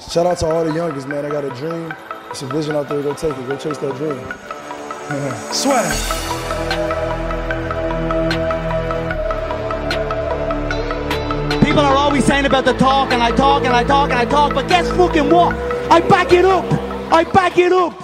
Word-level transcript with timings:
Shout 0.00 0.24
out 0.26 0.38
to 0.38 0.46
all 0.46 0.64
the 0.64 0.72
youngest, 0.72 1.06
man. 1.06 1.26
I 1.26 1.28
got 1.28 1.44
a 1.44 1.50
dream. 1.50 1.92
It's 2.30 2.40
a 2.40 2.46
vision 2.46 2.74
out 2.76 2.88
there. 2.88 3.02
Go 3.02 3.12
take 3.12 3.36
it. 3.36 3.46
Go 3.46 3.56
chase 3.58 3.76
that 3.76 3.94
dream. 3.96 5.52
Swag. 5.52 7.02
People 11.62 11.80
are 11.80 11.94
always 11.96 12.24
saying 12.24 12.44
about 12.46 12.64
the 12.64 12.72
talk, 12.74 13.12
and 13.12 13.22
I 13.22 13.30
talk, 13.30 13.64
and 13.64 13.74
I 13.74 13.84
talk, 13.84 14.10
and 14.10 14.18
I 14.18 14.24
talk, 14.24 14.52
but 14.54 14.68
guess 14.68 14.88
fucking 14.90 15.30
what? 15.30 15.54
I 15.90 16.00
back 16.00 16.32
it 16.32 16.44
up! 16.44 16.64
I 17.12 17.24
back 17.24 17.56
it 17.58 17.72
up! 17.72 17.94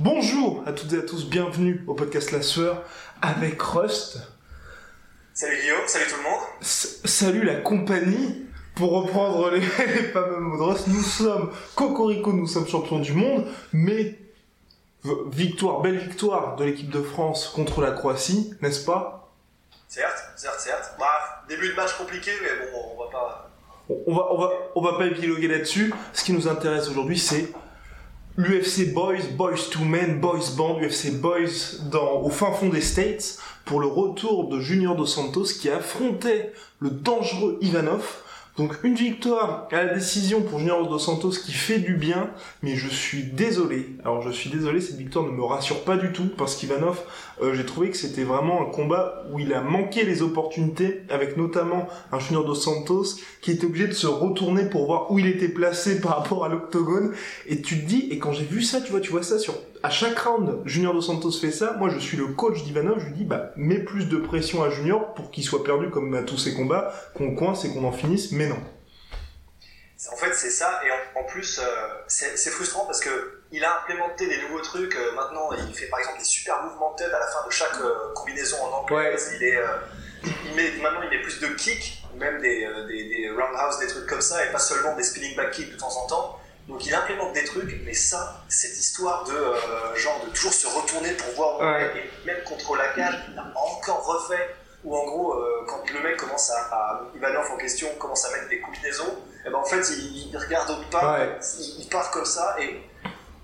Bonjour 0.00 0.62
à 0.66 0.72
toutes 0.72 0.92
et 0.94 0.98
à 0.98 1.02
tous, 1.02 1.24
bienvenue 1.28 1.84
au 1.86 1.94
podcast 1.94 2.32
La 2.32 2.42
Sueur 2.42 2.82
avec 3.20 3.60
Rust. 3.62 4.18
Salut 5.34 5.56
Guillaume, 5.60 5.86
salut 5.86 6.04
tout 6.10 6.16
le 6.16 6.22
monde. 6.22 6.40
S- 6.62 7.00
salut 7.04 7.44
la 7.44 7.56
compagnie. 7.56 8.46
Pour 8.74 8.92
reprendre 8.92 9.50
les, 9.50 9.60
les 9.86 10.08
fameux 10.12 10.40
mots 10.40 10.72
de 10.72 10.90
nous 10.90 11.02
sommes 11.02 11.52
Cocorico, 11.74 12.32
nous 12.32 12.46
sommes 12.46 12.66
champions 12.66 12.98
du 12.98 13.12
monde, 13.12 13.46
mais 13.72 14.18
victoire, 15.30 15.80
belle 15.80 15.98
victoire 15.98 16.56
de 16.56 16.64
l'équipe 16.64 16.90
de 16.90 17.02
France 17.02 17.48
contre 17.48 17.80
la 17.80 17.90
Croatie, 17.90 18.54
n'est-ce 18.62 18.84
pas? 18.84 19.30
Certes, 19.88 20.24
certes, 20.36 20.60
certes. 20.60 20.94
Bah, 20.98 21.06
début 21.48 21.68
de 21.68 21.74
match 21.74 21.92
compliqué, 21.98 22.30
mais 22.42 22.70
bon, 22.70 22.78
on 22.94 23.04
va 23.04 23.10
pas. 23.10 23.50
on 23.90 24.02
on 24.06 24.14
va, 24.14 24.28
on 24.32 24.38
va, 24.38 24.50
on 24.74 24.80
va 24.80 24.96
pas 24.96 25.06
épiloguer 25.06 25.48
là-dessus. 25.48 25.92
Ce 26.12 26.24
qui 26.24 26.32
nous 26.32 26.48
intéresse 26.48 26.88
aujourd'hui, 26.88 27.18
c'est 27.18 27.52
l'UFC 28.36 28.92
Boys, 28.94 29.24
Boys 29.36 29.68
to 29.70 29.80
Men, 29.80 30.20
Boys 30.20 30.52
Band, 30.56 30.80
UFC 30.80 31.12
Boys 31.12 31.80
dans, 31.90 32.20
au 32.22 32.30
fin 32.30 32.52
fond 32.52 32.68
des 32.68 32.80
States 32.80 33.38
pour 33.64 33.80
le 33.80 33.86
retour 33.86 34.48
de 34.48 34.60
Junior 34.60 34.96
Dos 34.96 35.06
Santos 35.06 35.44
qui 35.60 35.68
affrontait 35.68 36.52
le 36.78 36.90
dangereux 36.90 37.58
Ivanov. 37.60 38.22
Donc 38.58 38.76
une 38.82 38.94
victoire 38.94 39.66
à 39.72 39.82
la 39.82 39.94
décision 39.94 40.42
pour 40.42 40.58
Junior 40.58 40.86
Dos 40.86 40.98
Santos 40.98 41.30
qui 41.30 41.52
fait 41.52 41.78
du 41.78 41.94
bien, 41.94 42.30
mais 42.62 42.76
je 42.76 42.88
suis 42.88 43.22
désolé. 43.22 43.96
Alors 44.04 44.20
je 44.20 44.30
suis 44.30 44.50
désolé, 44.50 44.82
cette 44.82 44.98
victoire 44.98 45.24
ne 45.24 45.30
me 45.30 45.42
rassure 45.42 45.84
pas 45.84 45.96
du 45.96 46.12
tout 46.12 46.28
parce 46.36 46.56
qu'Ivanov, 46.56 47.00
euh, 47.40 47.54
j'ai 47.54 47.64
trouvé 47.64 47.90
que 47.90 47.96
c'était 47.96 48.24
vraiment 48.24 48.62
un 48.62 48.70
combat 48.70 49.24
où 49.30 49.38
il 49.38 49.52
a 49.54 49.60
manqué 49.62 50.04
les 50.04 50.22
opportunités, 50.22 51.02
avec 51.08 51.36
notamment 51.36 51.88
un 52.10 52.18
Junior 52.18 52.44
Dos 52.44 52.54
Santos 52.54 53.16
qui 53.40 53.52
était 53.52 53.66
obligé 53.66 53.88
de 53.88 53.92
se 53.92 54.06
retourner 54.06 54.66
pour 54.66 54.86
voir 54.86 55.10
où 55.10 55.18
il 55.18 55.26
était 55.26 55.48
placé 55.48 56.00
par 56.02 56.18
rapport 56.18 56.44
à 56.44 56.48
l'octogone. 56.48 57.12
Et 57.46 57.62
tu 57.62 57.80
te 57.80 57.86
dis, 57.86 58.08
et 58.10 58.18
quand 58.18 58.32
j'ai 58.32 58.44
vu 58.44 58.62
ça, 58.62 58.80
tu 58.80 58.90
vois, 58.90 59.00
tu 59.00 59.10
vois 59.10 59.22
ça 59.22 59.38
sur 59.38 59.54
à 59.84 59.90
chaque 59.90 60.18
round, 60.18 60.60
Junior 60.64 60.94
Dos 60.94 61.00
Santos 61.00 61.32
fait 61.32 61.50
ça. 61.50 61.74
Moi, 61.76 61.88
je 61.88 61.98
suis 61.98 62.16
le 62.16 62.26
coach 62.26 62.62
d'Ivanov. 62.62 63.00
Je 63.00 63.06
lui 63.06 63.14
dis, 63.14 63.24
bah, 63.24 63.50
mets 63.56 63.80
plus 63.80 64.08
de 64.08 64.16
pression 64.16 64.62
à 64.62 64.70
Junior 64.70 65.12
pour 65.14 65.32
qu'il 65.32 65.42
soit 65.42 65.64
perdu 65.64 65.90
comme 65.90 66.14
à 66.14 66.22
tous 66.22 66.38
ses 66.38 66.54
combats, 66.54 66.92
qu'on 67.14 67.34
coince 67.34 67.64
et 67.64 67.70
qu'on 67.70 67.84
en 67.84 67.92
finisse. 67.92 68.30
Mais 68.30 68.48
non. 68.48 68.58
En 70.10 70.16
fait, 70.16 70.34
c'est 70.34 70.50
ça, 70.50 70.80
et 70.84 71.18
en, 71.18 71.24
plus, 71.24 71.60
euh, 71.60 71.88
c'est 72.08 72.50
frustrant 72.50 72.86
parce 72.86 73.00
que 73.00 73.40
il 73.52 73.64
a 73.64 73.80
implémenté 73.82 74.26
des 74.26 74.40
nouveaux 74.42 74.60
trucs. 74.60 74.96
euh, 74.96 75.12
maintenant, 75.14 75.50
il 75.52 75.74
fait 75.74 75.86
par 75.86 76.00
exemple 76.00 76.18
des 76.18 76.24
super 76.24 76.62
mouvements 76.64 76.92
de 76.92 76.96
tête 77.04 77.12
à 77.12 77.20
la 77.20 77.26
fin 77.26 77.46
de 77.46 77.50
chaque 77.52 77.76
euh, 77.80 78.12
combinaison 78.14 78.56
en 78.64 78.78
anglais. 78.78 79.14
Il 79.36 79.44
est, 79.44 79.58
il 80.46 80.54
met, 80.54 80.70
maintenant, 80.82 81.02
il 81.02 81.10
met 81.10 81.22
plus 81.22 81.38
de 81.40 81.46
kicks, 81.48 82.02
même 82.16 82.40
des, 82.40 82.66
des, 82.88 83.08
des 83.08 83.30
roundhouse, 83.30 83.78
des 83.78 83.86
trucs 83.86 84.06
comme 84.08 84.20
ça, 84.20 84.44
et 84.44 84.50
pas 84.50 84.58
seulement 84.58 84.96
des 84.96 85.02
spinning 85.04 85.36
back 85.36 85.52
kicks 85.52 85.72
de 85.72 85.76
temps 85.78 85.96
en 85.96 86.06
temps. 86.06 86.38
Donc, 86.68 86.86
il 86.86 86.94
implémente 86.94 87.32
des 87.32 87.44
trucs, 87.44 87.80
mais 87.84 87.94
ça, 87.94 88.42
cette 88.48 88.78
histoire 88.78 89.24
de 89.24 89.32
euh, 89.34 89.94
genre 89.96 90.20
de 90.24 90.30
toujours 90.30 90.52
se 90.52 90.66
retourner 90.68 91.12
pour 91.12 91.30
voir 91.34 91.58
où 91.58 91.62
on 91.62 91.72
Ouais. 91.72 91.92
et 92.22 92.26
même 92.26 92.42
contre 92.44 92.76
la 92.76 92.88
cage, 92.88 93.14
il 93.32 93.38
a 93.38 93.52
encore 93.56 94.04
refait. 94.04 94.54
Ou 94.84 94.96
en 94.96 95.04
gros, 95.04 95.34
euh, 95.34 95.64
quand 95.68 95.82
le 95.92 96.00
mec 96.00 96.16
commence 96.16 96.50
à, 96.50 96.58
à 96.72 97.02
Ivanov 97.14 97.50
en 97.52 97.56
question 97.56 97.88
commence 98.00 98.24
à 98.24 98.30
mettre 98.32 98.48
des 98.48 98.60
combinaisons, 98.60 99.16
et 99.44 99.50
ben 99.50 99.56
en 99.58 99.64
fait 99.64 99.82
il, 99.90 100.28
il 100.30 100.36
regarde 100.36 100.70
autre 100.70 100.88
part, 100.90 101.18
Ouais. 101.18 101.38
il, 101.58 101.80
il 101.82 101.88
part 101.88 102.10
comme 102.10 102.24
ça 102.26 102.56
et 102.60 102.80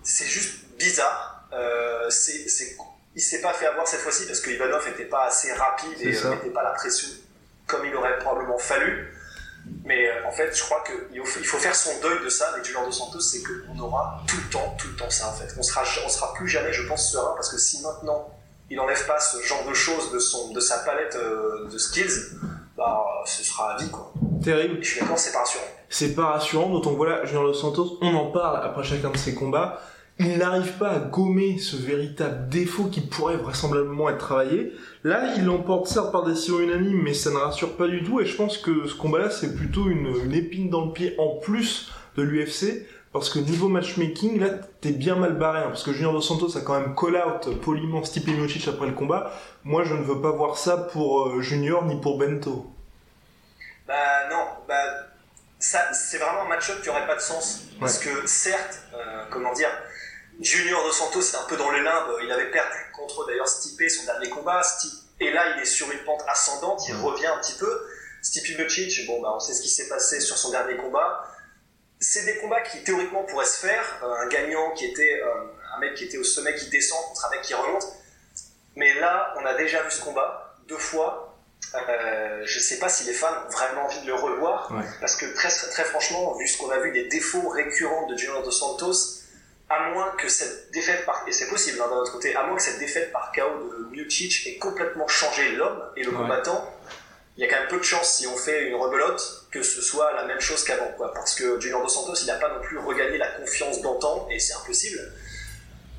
c'est 0.03 0.25
juste 0.27 0.65
bizarre. 0.79 1.45
Euh, 1.53 2.09
c'est, 2.11 2.45
il 3.15 3.21
s'est 3.23 3.41
pas 3.41 3.53
fait 3.53 3.67
avoir 3.67 3.87
cette 3.89 4.01
fois-ci 4.01 4.27
parce 4.27 4.41
que 4.41 4.51
Ivanov 4.51 4.87
était 4.89 5.07
pas 5.07 5.25
assez 5.27 5.53
rapide 5.53 6.01
et 6.01 6.15
ça. 6.15 6.29
euh, 6.29 6.53
pas 6.53 6.63
la 6.63 6.71
pression 6.71 7.09
comme 7.67 7.85
il 7.85 7.95
aurait 7.95 8.19
probablement 8.19 8.59
fallu. 8.59 9.15
Mais 9.85 10.09
euh, 10.09 10.27
en 10.27 10.31
fait, 10.33 10.57
je 10.57 10.63
crois 10.63 10.83
qu'il 10.85 11.21
faut, 11.27 11.59
faire 11.59 11.75
son 11.75 11.91
deuil 12.01 12.23
de 12.25 12.29
ça 12.31 12.49
avec 12.53 12.65
Junior 12.65 12.87
Dos 12.87 12.93
Santos, 12.93 13.21
c'est 13.21 13.43
qu'on 13.43 13.79
aura 13.79 14.23
tout 14.27 14.37
le 14.43 14.51
temps, 14.51 14.75
tout 14.79 14.89
le 14.89 14.97
temps 14.97 15.11
ça 15.11 15.29
en 15.29 15.33
fait. 15.35 15.49
On 15.59 15.63
sera, 15.63 15.83
on 16.07 16.09
sera 16.09 16.33
plus 16.35 16.49
jamais, 16.49 16.73
je 16.73 16.87
pense, 16.87 17.13
serein 17.13 17.35
parce 17.35 17.51
que 17.51 17.59
si 17.59 17.83
maintenant 17.83 18.35
il 18.71 18.77
n'enlève 18.77 19.05
pas 19.07 19.19
ce 19.21 19.43
genre 19.43 19.65
de 19.67 19.75
choses 19.75 20.13
de, 20.13 20.19
son, 20.19 20.53
de 20.53 20.61
sa 20.61 20.79
palette 20.79 21.17
de 21.17 21.77
skills, 21.79 22.39
bah, 22.79 23.05
ce 23.27 23.45
sera 23.45 23.73
à 23.73 23.77
vie 23.77 23.91
quoi. 23.91 24.13
Terrible. 24.43 24.79
Et 24.79 24.83
je 24.83 24.89
suis 24.89 25.01
d'accord, 25.01 25.19
c'est 25.19 25.33
pas 25.33 25.41
rassurant. 25.41 25.65
C'est 25.89 26.15
pas 26.15 26.27
rassurant, 26.27 26.71
d'autant 26.71 26.93
que 26.93 26.97
voilà, 26.97 27.25
Junior 27.25 27.45
Dos 27.45 27.55
Santos, 27.55 27.99
on 28.01 28.15
en 28.15 28.31
parle 28.31 28.65
après 28.65 28.85
chacun 28.85 29.11
de 29.11 29.17
ses 29.17 29.35
combats. 29.35 29.81
Il 30.21 30.39
n'arrive 30.39 30.73
pas 30.79 30.91
à 30.91 30.99
gommer 30.99 31.59
ce 31.59 31.77
véritable 31.77 32.49
défaut 32.49 32.87
qui 32.87 33.01
pourrait 33.01 33.37
vraisemblablement 33.37 34.09
être 34.09 34.19
travaillé. 34.19 34.73
Là, 35.05 35.35
il 35.37 35.45
l'emporte 35.45 35.87
certes 35.87 36.11
par 36.11 36.25
décision 36.25 36.59
unanime, 36.59 37.03
mais 37.03 37.15
ça 37.15 37.31
ne 37.31 37.37
rassure 37.37 37.77
pas 37.77 37.87
du 37.87 38.03
tout. 38.03 38.21
Et 38.21 38.27
je 38.27 38.37
pense 38.37 38.59
que 38.59 38.87
ce 38.89 38.95
combat-là, 38.95 39.31
c'est 39.31 39.55
plutôt 39.55 39.89
une, 39.89 40.13
une 40.25 40.35
épine 40.35 40.71
dans 40.71 40.87
le 40.87 40.93
pied 40.93 41.15
en 41.19 41.37
plus 41.37 41.91
de 42.17 42.23
l'UFC. 42.23 42.87
Parce 43.19 43.31
que 43.31 43.39
niveau 43.41 43.69
matchmaking, 43.69 44.39
là, 44.41 44.51
t'es 44.81 44.93
bien 44.93 45.17
mal 45.17 45.33
barré. 45.35 45.59
hein, 45.61 45.69
parce 45.69 45.83
que 45.83 45.93
Junior 45.93 46.13
Dos 46.13 46.21
Santos 46.21 46.57
a 46.57 46.61
quand 46.61 46.79
même 46.79 46.95
call-out 46.95 47.61
poliment 47.61 48.05
Stipe 48.05 48.29
Miocic 48.29 48.69
après 48.69 48.87
le 48.87 48.93
combat. 48.93 49.33
Moi, 49.65 49.83
je 49.85 49.95
ne 49.95 50.03
veux 50.03 50.21
pas 50.21 50.31
voir 50.31 50.57
ça 50.57 50.77
pour 50.77 51.27
euh, 51.29 51.41
Junior 51.41 51.85
ni 51.85 52.01
pour 52.01 52.19
Bento. 52.19 52.67
Bah 53.89 54.29
non, 54.31 54.45
bah 54.69 54.75
ça 55.59 55.93
c'est 55.93 56.19
vraiment 56.19 56.43
un 56.43 56.49
match-up 56.49 56.81
qui 56.83 56.91
aurait 56.91 57.07
pas 57.07 57.17
de 57.17 57.21
sens 57.21 57.63
parce 57.81 57.99
que 57.99 58.27
certes, 58.27 58.83
euh, 58.95 59.25
comment 59.31 59.53
dire, 59.55 59.71
Junior 60.41 60.83
Dos 60.85 60.93
Santos 60.93 61.23
c'est 61.23 61.39
un 61.39 61.47
peu 61.49 61.57
dans 61.57 61.71
les 61.71 61.83
limbes, 61.83 62.13
il 62.23 62.31
avait 62.31 62.51
perdu 62.51 62.77
contre 62.95 63.27
d'ailleurs 63.27 63.49
Stipe 63.49 63.89
son 63.89 64.05
dernier 64.05 64.29
combat, 64.29 64.63
Stipe, 64.63 64.93
et 65.21 65.33
là 65.33 65.57
il 65.57 65.63
est 65.63 65.65
sur 65.65 65.91
une 65.91 65.99
pente 66.01 66.23
ascendante, 66.29 66.87
il 66.89 66.95
revient 66.97 67.27
un 67.27 67.39
petit 67.39 67.55
peu. 67.59 67.87
Stipe 68.21 68.59
Miocic, 68.59 69.07
bon 69.07 69.23
bah 69.23 69.33
on 69.35 69.41
sait 69.41 69.55
ce 69.55 69.63
qui 69.63 69.71
s'est 69.71 69.89
passé 69.89 70.21
sur 70.21 70.37
son 70.37 70.51
dernier 70.51 70.77
combat. 70.77 71.25
C'est 72.01 72.25
des 72.25 72.37
combats 72.37 72.61
qui 72.61 72.83
théoriquement 72.85 73.25
pourraient 73.25 73.45
se 73.47 73.67
faire, 73.67 73.99
euh, 74.03 74.15
un 74.25 74.29
gagnant 74.29 74.71
qui 74.73 74.87
était 74.87 75.21
euh, 75.23 75.33
un 75.75 75.81
mec 75.81 75.95
qui 75.95 76.05
était 76.05 76.19
au 76.19 76.25
sommet 76.25 76.55
qui 76.55 76.69
descend 76.71 76.99
contre 77.09 77.27
un 77.27 77.31
mec 77.31 77.43
qui 77.43 77.55
remonte. 77.55 77.85
Mais 78.77 78.95
là, 78.95 79.35
on 79.41 79.45
a 79.45 79.55
déjà 79.55 79.83
vu 79.83 79.91
ce 79.91 80.01
combat 80.01 80.55
deux 80.69 80.77
fois. 80.79 81.25
Euh, 81.75 82.43
je 82.45 82.59
sais 82.61 82.79
pas 82.79 82.89
si 82.89 83.05
les 83.05 83.13
fans 83.13 83.35
ont 83.47 83.51
vraiment 83.51 83.85
envie 83.87 84.01
de 84.03 84.07
le 84.07 84.15
revoir. 84.15 84.71
Ouais. 84.73 84.85
Parce 85.01 85.17
que 85.17 85.27
très, 85.35 85.49
très 85.49 85.85
franchement, 85.85 86.35
vu 86.37 86.47
ce 86.47 86.57
qu'on 86.59 86.71
a 86.71 86.79
vu 86.79 86.93
des 86.93 87.09
défauts 87.09 87.49
récurrents 87.49 88.07
de 88.07 88.17
Junior 88.17 88.43
Dos 88.45 88.53
Santos, 88.53 88.95
à 89.69 89.91
moins 89.91 90.13
que 90.17 90.29
cette 90.29 90.71
défaite 90.71 91.05
par, 91.05 91.25
et 91.27 91.33
c'est 91.33 91.49
possible 91.49 91.79
hein, 91.83 91.89
d'un 91.91 91.97
autre 91.97 92.13
côté, 92.13 92.35
à 92.37 92.45
moins 92.45 92.57
que 92.57 92.63
cette 92.63 92.79
défaite 92.79 93.13
par 93.13 93.33
KO 93.33 93.41
de 93.71 93.89
Miocic 93.91 94.47
ait 94.47 94.57
complètement 94.59 95.09
changé 95.09 95.51
l'homme 95.57 95.83
et 95.97 96.05
le 96.05 96.11
Ouais. 96.11 96.17
combattant, 96.17 96.73
il 97.39 97.43
y 97.43 97.45
a 97.47 97.49
quand 97.49 97.61
même 97.61 97.69
peu 97.69 97.79
de 97.79 97.83
chance 97.85 98.15
si 98.17 98.27
on 98.27 98.37
fait 98.37 98.65
une 98.69 98.75
rebelote 98.75 99.47
que 99.53 99.63
ce 99.63 99.81
soit 99.81 100.13
la 100.13 100.25
même 100.25 100.41
chose 100.41 100.63
qu'avant, 100.65 100.93
quoi. 100.97 101.15
Parce 101.15 101.35
que 101.37 101.59
Junior 101.61 101.81
Dos 101.81 101.89
Santos, 101.89 102.17
il 102.21 102.27
n'a 102.27 102.35
pas 102.35 102.49
non 102.53 102.61
plus 102.61 102.77
regagné 102.79 103.17
la 103.17 103.29
confiance 103.29 103.81
d'antan, 103.81 104.27
et 104.31 104.39
c'est 104.41 104.53
impossible. 104.55 104.99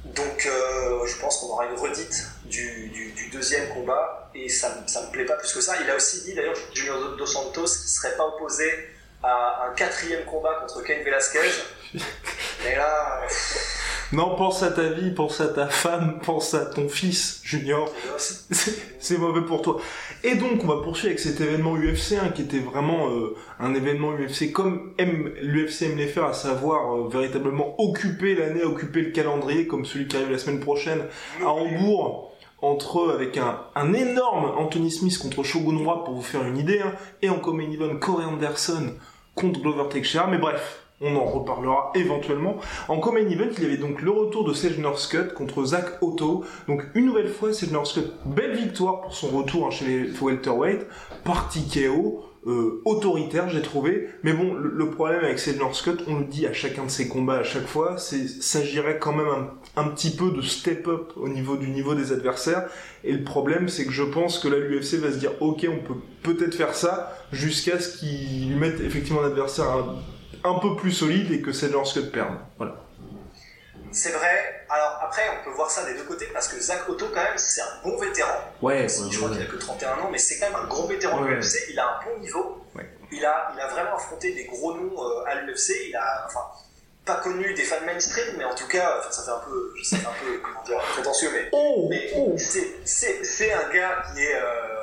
Donc, 0.06 0.46
euh, 0.46 1.06
je 1.08 1.16
pense 1.18 1.38
qu'on 1.38 1.48
aura 1.48 1.66
une 1.66 1.76
redite 1.80 2.26
du, 2.46 2.90
du- 2.90 3.12
du 3.14 3.30
deuxième 3.30 3.70
combat, 3.70 4.30
et 4.36 4.50
ça, 4.50 4.78
ça 4.86 5.02
me 5.04 5.12
plaît 5.12 5.26
pas 5.26 5.36
plus 5.36 5.52
que 5.54 5.62
ça. 5.62 5.76
Il 5.82 5.90
a 5.90 5.96
aussi 5.96 6.22
dit, 6.26 6.34
d'ailleurs, 6.36 6.56
Junior 6.74 7.16
Dos 7.16 7.26
Santos, 7.26 7.66
qu'il 7.66 7.90
serait 7.90 8.16
pas 8.18 8.26
opposé 8.28 8.70
à 9.24 9.66
un 9.70 9.74
quatrième 9.74 10.26
combat 10.26 10.56
contre 10.62 10.84
Ken 10.84 11.04
Velasquez. 11.04 11.40
Mais 12.64 12.76
là, 12.76 13.22
pff, 13.28 13.79
Non, 14.12 14.36
pense 14.36 14.64
à 14.64 14.72
ta 14.72 14.90
vie, 14.90 15.12
pense 15.12 15.40
à 15.40 15.50
ta 15.50 15.68
femme, 15.68 16.20
pense 16.24 16.56
à 16.56 16.66
ton 16.66 16.90
fils, 16.90 17.42
Junior. 17.44 17.88
C'est 18.18 19.18
mauvais 19.20 19.42
pour 19.42 19.62
toi. 19.62 19.80
Et 20.24 20.34
donc, 20.34 20.64
on 20.64 20.68
va 20.68 20.82
poursuivre 20.82 21.10
avec 21.10 21.20
cet 21.20 21.40
événement 21.42 21.76
UFC, 21.76 22.14
hein, 22.14 22.30
qui 22.34 22.42
était 22.42 22.60
vraiment 22.60 23.10
euh, 23.12 23.36
un 23.60 23.76
événement 23.76 24.14
UFC 24.14 24.52
comme 24.52 24.94
l'UFC 24.98 25.84
aime 25.84 25.98
les 25.98 26.08
faire, 26.08 26.26
à 26.26 26.34
savoir 26.34 26.96
euh, 26.96 27.08
véritablement 27.08 27.76
occuper 27.80 28.34
l'année, 28.34 28.64
occuper 28.64 29.02
le 29.02 29.12
calendrier, 29.12 29.68
comme 29.68 29.86
celui 29.86 30.08
qui 30.08 30.18
arrive 30.18 30.32
la 30.32 30.40
semaine 30.40 30.60
prochaine 30.60 31.04
à 31.44 31.50
Hambourg, 31.50 32.34
entre 32.64 33.02
eux, 33.02 33.14
avec 33.14 33.38
un, 33.38 33.94
énorme 33.94 34.54
Anthony 34.58 34.90
Smith 34.90 35.20
contre 35.20 35.44
Shogun 35.44 35.78
Roi, 35.84 36.04
pour 36.04 36.16
vous 36.16 36.24
faire 36.24 36.44
une 36.44 36.58
idée, 36.58 36.82
hein, 36.82 36.94
et 37.22 37.30
en 37.30 37.38
event 37.38 37.96
Corey 38.00 38.26
Anderson 38.26 38.96
contre 39.36 39.62
Glover 39.62 39.88
Teixeira, 39.90 40.26
mais 40.26 40.40
bref, 40.40 40.82
on 41.02 41.16
en 41.16 41.26
reparlera 41.26 41.92
éventuellement. 41.96 42.58
En 42.88 43.00
Common 43.00 43.28
Event, 43.30 43.52
il 43.58 43.64
y 43.64 43.66
avait 43.66 43.78
donc 43.78 44.02
le 44.02 44.12
retour 44.12 44.46
de 44.46 44.54
Sage 44.54 44.78
Northcutt 44.78 45.34
contre 45.34 45.64
Zach 45.66 45.86
Otto. 46.02 46.44
Donc 46.68 46.84
une 46.94 47.06
nouvelle 47.06 47.30
fois, 47.30 47.54
Sage 47.54 47.72
Northcutt, 47.72 48.12
belle 48.26 48.56
victoire 48.56 49.02
pour 49.02 49.14
son 49.14 49.28
retour 49.28 49.68
hein, 49.68 49.72
chez 49.72 49.86
les 49.86 50.12
welterweight, 50.22 50.86
parti 51.24 51.68
KO. 51.68 52.26
Euh, 52.48 52.82
autoritaire, 52.86 53.50
j'ai 53.50 53.62
trouvé. 53.62 54.08
Mais 54.24 54.32
bon, 54.32 54.54
le, 54.54 54.90
problème 54.90 55.24
avec 55.24 55.40
Sage 55.40 55.58
Northcutt, 55.58 56.02
on 56.08 56.20
le 56.20 56.26
dit 56.26 56.48
à 56.48 56.54
chacun 56.54 56.86
de 56.86 56.90
ses 56.90 57.10
combats 57.10 57.40
à 57.40 57.44
chaque 57.44 57.68
fois, 57.68 57.98
c'est 57.98 58.28
s'agirait 58.28 58.98
quand 58.98 59.12
même 59.12 59.28
un, 59.76 59.84
petit 59.90 60.16
peu 60.16 60.32
de 60.32 60.42
step 60.42 60.88
up 60.88 61.12
au 61.18 61.28
niveau 61.28 61.58
du 61.58 61.70
niveau 61.70 61.96
des 61.96 62.14
adversaires. 62.14 62.70
Et 63.04 63.12
le 63.12 63.26
problème, 63.26 63.68
c'est 63.68 63.86
que 63.86 63.92
je 63.92 64.04
pense 64.04 64.40
que 64.40 64.48
là, 64.48 64.58
l'UFC 64.58 64.96
va 64.96 65.12
se 65.12 65.18
dire, 65.18 65.32
ok, 65.42 65.68
on 65.70 65.86
peut 65.86 66.00
peut-être 66.24 66.56
faire 66.56 66.76
ça, 66.76 67.14
jusqu'à 67.34 67.78
ce 67.78 67.98
qu'ils 67.98 68.56
mettent 68.56 68.80
effectivement 68.80 69.22
un 69.22 69.28
adversaire 69.28 69.68
un, 70.44 70.60
peu 70.60 70.76
plus 70.76 70.92
solide 70.92 71.32
et 71.32 71.42
que 71.42 71.52
Sage 71.52 71.72
Northcutt 71.72 72.12
perde. 72.12 72.38
Voilà. 72.58 72.76
C'est 73.92 74.12
vrai. 74.12 74.66
Alors 74.70 75.00
après, 75.04 75.24
on 75.40 75.44
peut 75.44 75.56
voir 75.56 75.70
ça 75.72 75.86
des 75.86 75.96
deux 75.96 76.04
côtés 76.04 76.28
parce 76.32 76.48
que 76.48 76.60
Zach 76.60 76.88
Otto, 76.88 77.08
quand 77.14 77.24
même, 77.24 77.38
c'est 77.38 77.62
un 77.62 77.82
bon 77.84 77.98
vétéran. 77.98 78.38
Ouais. 78.62 78.88
je 78.88 79.18
crois 79.18 79.30
qu'il 79.30 79.42
a 79.42 79.46
que 79.46 79.56
31 79.56 79.94
ans, 79.94 80.10
mais 80.12 80.18
c'est 80.18 80.40
quand 80.40 80.52
même 80.52 80.64
un 80.64 80.68
gros 80.68 80.88
vétéran 80.88 81.22
de 81.22 81.28
l'UFC. 81.28 81.70
Il 81.72 81.80
a 81.80 81.98
un 81.98 82.04
bon 82.04 82.20
niveau. 82.20 82.66
Il, 83.12 83.26
a, 83.26 83.52
il 83.56 83.60
a 83.60 83.68
vraiment 83.68 83.96
affronté 83.96 84.34
des 84.36 84.46
gros 84.46 84.76
noms 84.76 85.04
euh, 85.04 85.26
à 85.26 85.42
l'UFC. 85.42 85.72
Il 85.88 85.96
a, 85.96 86.26
enfin, 86.28 86.42
pas 87.06 87.16
connu 87.16 87.54
des 87.56 87.64
fans 87.64 87.84
mainstream, 87.84 88.36
mais 88.38 88.46
en 88.46 88.54
tout 88.54 88.68
cas, 88.68 89.02
ça 89.10 89.24
fait 89.24 89.32
un 89.32 89.50
peu, 89.50 89.74
un 89.96 90.24
peu, 90.24 90.40
comment 90.44 90.64
dire, 90.64 90.78
prétentieux, 90.94 91.30
mais, 91.34 91.50
oh, 91.52 91.88
mais 91.90 92.12
oh. 92.16 92.36
c'est 92.38 93.52
un 93.52 93.74
gars 93.74 94.04
qui 94.14 94.22
est 94.22 94.36
euh, 94.36 94.79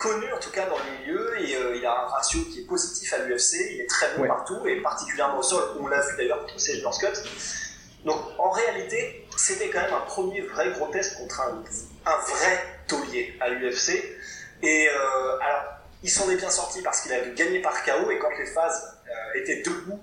connu 0.00 0.32
en 0.32 0.38
tout 0.38 0.50
cas 0.50 0.66
dans 0.66 0.78
le 0.78 0.98
milieu 0.98 1.40
et 1.40 1.54
euh, 1.54 1.76
il 1.76 1.84
a 1.84 1.92
un 1.92 2.06
ratio 2.06 2.40
qui 2.44 2.60
est 2.60 2.66
positif 2.66 3.12
à 3.12 3.18
l'UFC. 3.18 3.54
Il 3.72 3.80
est 3.82 3.88
très 3.88 4.16
bon 4.16 4.26
partout 4.26 4.66
et 4.66 4.80
particulièrement 4.80 5.38
au 5.38 5.42
sol. 5.42 5.62
On 5.78 5.86
l'a 5.86 6.00
vu 6.00 6.16
d'ailleurs 6.16 6.40
contre 6.40 6.58
Serge 6.58 6.82
Scott. 6.94 7.22
Donc 8.04 8.18
en 8.38 8.50
réalité, 8.50 9.28
c'était 9.36 9.68
quand 9.68 9.82
même 9.82 9.92
un 9.92 10.06
premier 10.06 10.40
vrai 10.40 10.70
gros 10.70 10.88
test 10.88 11.18
contre 11.18 11.40
un, 11.42 11.62
un 12.06 12.16
vrai 12.16 12.64
taulier 12.88 13.36
à 13.40 13.50
l'UFC. 13.50 13.90
Et 14.62 14.88
euh, 14.88 15.38
alors, 15.38 15.64
il 16.02 16.10
s'en 16.10 16.30
est 16.30 16.36
bien 16.36 16.50
sorti 16.50 16.80
parce 16.80 17.02
qu'il 17.02 17.12
a 17.12 17.20
gagné 17.20 17.60
par 17.60 17.84
KO 17.84 18.10
et 18.10 18.18
quand 18.18 18.30
les 18.38 18.46
phases 18.46 18.98
euh, 19.06 19.38
étaient 19.38 19.62
debout, 19.62 20.00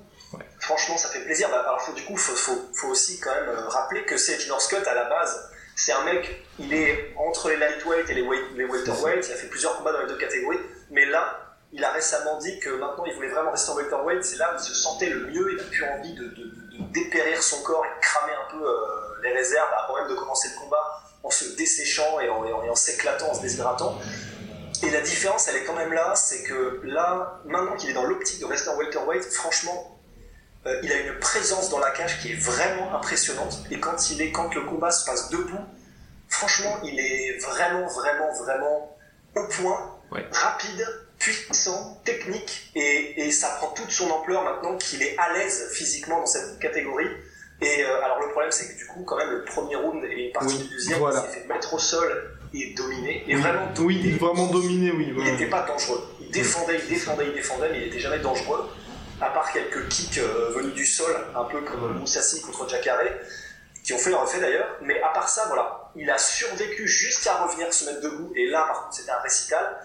franchement, 0.60 0.96
ça 0.98 1.10
fait 1.10 1.22
plaisir. 1.22 1.50
Bah, 1.50 1.62
alors, 1.62 1.94
du 1.96 2.04
coup, 2.04 2.14
il 2.14 2.20
faut, 2.20 2.56
faut, 2.74 2.88
aussi 2.88 3.20
quand 3.20 3.34
même 3.34 3.50
rappeler 3.68 4.06
que 4.06 4.16
Sage 4.16 4.48
Northcutt, 4.48 4.86
à 4.86 4.94
la 4.94 5.06
base, 5.06 5.52
c'est 5.78 5.94
un 5.94 6.04
mec, 6.04 6.44
il 6.60 6.74
est 6.74 7.14
entre 7.16 7.50
les 7.50 7.58
lightweight 7.58 8.10
et 8.10 8.14
les, 8.16 8.24
weight, 8.24 8.44
les 8.56 8.66
welterweight, 8.66 9.26
il 9.28 9.32
a 9.32 9.36
fait 9.36 9.48
plusieurs 9.48 9.78
combats 9.78 9.94
dans 9.94 10.02
les 10.02 10.08
deux 10.08 10.18
catégories, 10.18 10.60
mais 10.90 11.06
là, 11.06 11.56
il 11.72 11.84
a 11.84 11.92
récemment 11.92 12.38
dit 12.40 12.60
que 12.60 12.72
maintenant 12.72 13.06
il 13.06 13.14
voulait 13.14 13.30
vraiment 13.30 13.52
rester 13.52 13.72
en 13.72 13.76
welterweight, 13.76 14.24
c'est 14.24 14.38
là 14.38 14.54
où 14.54 14.58
il 14.60 14.64
se 14.64 14.74
sentait 14.74 15.10
le 15.10 15.28
mieux, 15.28 15.54
il 15.54 15.60
a 15.60 15.64
plus 15.64 15.84
envie 15.86 16.14
de, 16.14 16.24
de 16.24 16.52
dépérir 16.94 17.42
son 17.44 17.62
corps 17.62 17.86
et 17.86 18.02
cramer 18.02 18.34
un 18.34 18.52
peu 18.52 18.66
euh, 18.66 19.22
les 19.22 19.34
réserves 19.34 19.70
avant 19.84 19.96
même 19.98 20.10
de 20.10 20.16
commencer 20.16 20.50
le 20.54 20.60
combat 20.60 21.04
en 21.24 21.30
se 21.30 21.56
desséchant 21.56 22.20
et 22.20 22.30
en, 22.30 22.76
s'éclatant, 22.76 23.30
en 23.30 23.34
se 23.34 23.42
déshydratant. 23.42 24.00
Et 24.84 24.90
la 24.92 25.02
différence, 25.02 25.48
elle 25.48 25.58
est 25.58 25.64
quand 25.64 25.74
même 25.76 25.92
là, 25.94 26.16
c'est 26.16 26.44
que 26.44 26.82
là, 26.84 27.42
maintenant 27.46 27.76
qu'il 27.76 27.90
est 27.90 27.94
dans 27.94 28.06
l'optique 28.06 28.40
de 28.40 28.46
rester 28.46 28.70
en 28.70 28.78
welterweight, 28.78 29.26
franchement, 29.26 29.97
euh, 30.68 30.80
il 30.84 30.92
a 30.92 31.00
une 31.00 31.20
présence 31.20 31.70
dans 31.70 31.80
la 31.80 31.92
cage 31.92 32.20
qui 32.22 32.32
est 32.32 32.40
vraiment 32.40 32.94
impressionnante. 32.96 33.64
Et 33.72 33.80
quand 33.80 34.10
il 34.12 34.22
est, 34.22 34.32
quand 34.32 34.54
le 34.54 34.62
combat 34.62 34.92
se 34.92 35.06
passe 35.06 35.30
debout, 35.30 35.66
franchement, 36.28 36.78
il 36.84 37.00
est 37.00 37.38
vraiment, 37.40 37.88
vraiment, 37.88 38.34
vraiment 38.44 38.98
au 39.36 39.48
point, 39.48 39.98
rapide, 40.32 40.86
puissant, 41.20 42.02
technique, 42.04 42.72
et, 42.76 43.32
ça 43.32 43.50
prend 43.58 43.68
toute 43.70 43.92
son 43.92 44.10
ampleur 44.10 44.44
maintenant 44.44 44.78
qu'il 44.78 45.02
est 45.04 45.16
à 45.18 45.34
l'aise 45.34 45.70
physiquement 45.74 46.20
dans 46.20 46.26
cette 46.26 46.60
catégorie. 46.60 47.08
Et 47.60 47.84
euh, 47.84 48.04
alors 48.04 48.20
le 48.22 48.30
problème 48.30 48.52
c'est 48.52 48.72
que 48.72 48.78
du 48.78 48.86
coup 48.86 49.02
quand 49.04 49.18
même 49.18 49.32
le 49.32 49.44
premier 49.44 49.76
round 49.76 50.04
et 50.06 50.32
partie 50.32 50.60
du 50.60 50.70
deuxième 50.70 51.00
il 51.02 51.14
s'est 51.14 51.40
fait 51.40 51.48
mettre 51.48 51.74
au 51.74 51.80
sol 51.80 52.38
et 52.54 52.76
dominer 52.76 53.24
et 53.28 53.36
vraiment 53.36 53.72
dominer. 53.74 54.12
Oui, 54.12 54.18
vraiment 54.20 54.46
dominé, 54.48 54.92
oui. 54.92 55.12
Il 55.18 55.24
n'était 55.24 55.48
pas 55.48 55.64
dangereux. 55.64 56.04
Il 56.22 56.30
défendait, 56.30 56.80
il 56.84 56.88
défendait, 56.88 57.26
il 57.30 57.34
défendait, 57.34 57.70
mais 57.72 57.80
il 57.80 57.84
n'était 57.86 58.00
jamais 58.00 58.20
dangereux. 58.20 58.70
À 59.20 59.30
part 59.30 59.52
quelques 59.52 59.88
kicks 59.88 60.20
euh, 60.20 60.52
venus 60.56 60.74
du 60.74 60.86
sol, 60.86 61.16
un 61.36 61.44
peu 61.46 61.62
comme 61.62 61.98
Moussassi 61.98 62.42
contre 62.42 62.70
Jacare, 62.70 63.02
qui 63.84 63.94
ont 63.94 63.98
fait 63.98 64.12
leur 64.12 64.24
effet 64.24 64.40
d'ailleurs. 64.40 64.78
Mais 64.82 65.02
à 65.02 65.10
part 65.10 65.28
ça, 65.28 65.46
voilà, 65.48 65.92
il 65.96 66.10
a 66.10 66.18
survécu 66.18 66.88
jusqu'à 66.88 67.36
revenir 67.44 67.74
se 67.74 67.86
mettre 67.86 68.02
debout. 68.02 68.32
Et 68.36 68.48
là, 68.48 68.66
par 68.68 68.84
contre, 68.84 68.96
c'était 68.96 69.12
un 69.12 69.22
récital. 69.22 69.78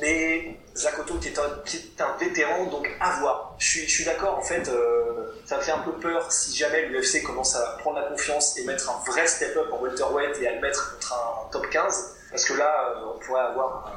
Mais 0.00 0.58
Zakoto 0.74 1.18
qui 1.18 1.28
est, 1.28 1.38
un, 1.38 2.16
vétéran, 2.18 2.64
donc 2.66 2.88
à 3.00 3.20
voir. 3.20 3.54
Je 3.58 3.68
suis, 3.68 3.80
je 3.86 3.94
suis 3.94 4.04
d'accord, 4.04 4.38
en 4.38 4.42
fait, 4.42 4.68
euh, 4.68 5.32
ça 5.44 5.58
me 5.58 5.62
fait 5.62 5.72
un 5.72 5.78
peu 5.78 5.92
peur 5.92 6.32
si 6.32 6.56
jamais 6.56 6.86
l'UFC 6.86 7.22
commence 7.22 7.54
à 7.54 7.76
prendre 7.78 8.00
la 8.00 8.08
confiance 8.08 8.58
et 8.58 8.64
mettre 8.64 8.90
un 8.90 9.10
vrai 9.10 9.26
step-up 9.26 9.68
en 9.72 9.80
welterweight 9.80 10.36
et 10.40 10.48
à 10.48 10.54
le 10.54 10.60
mettre 10.60 10.94
contre 10.94 11.12
un, 11.12 11.50
top 11.50 11.68
15, 11.70 12.16
parce 12.30 12.44
que 12.44 12.54
là, 12.54 12.96
euh, 12.96 13.14
on 13.14 13.18
pourrait 13.20 13.42
avoir 13.42 13.94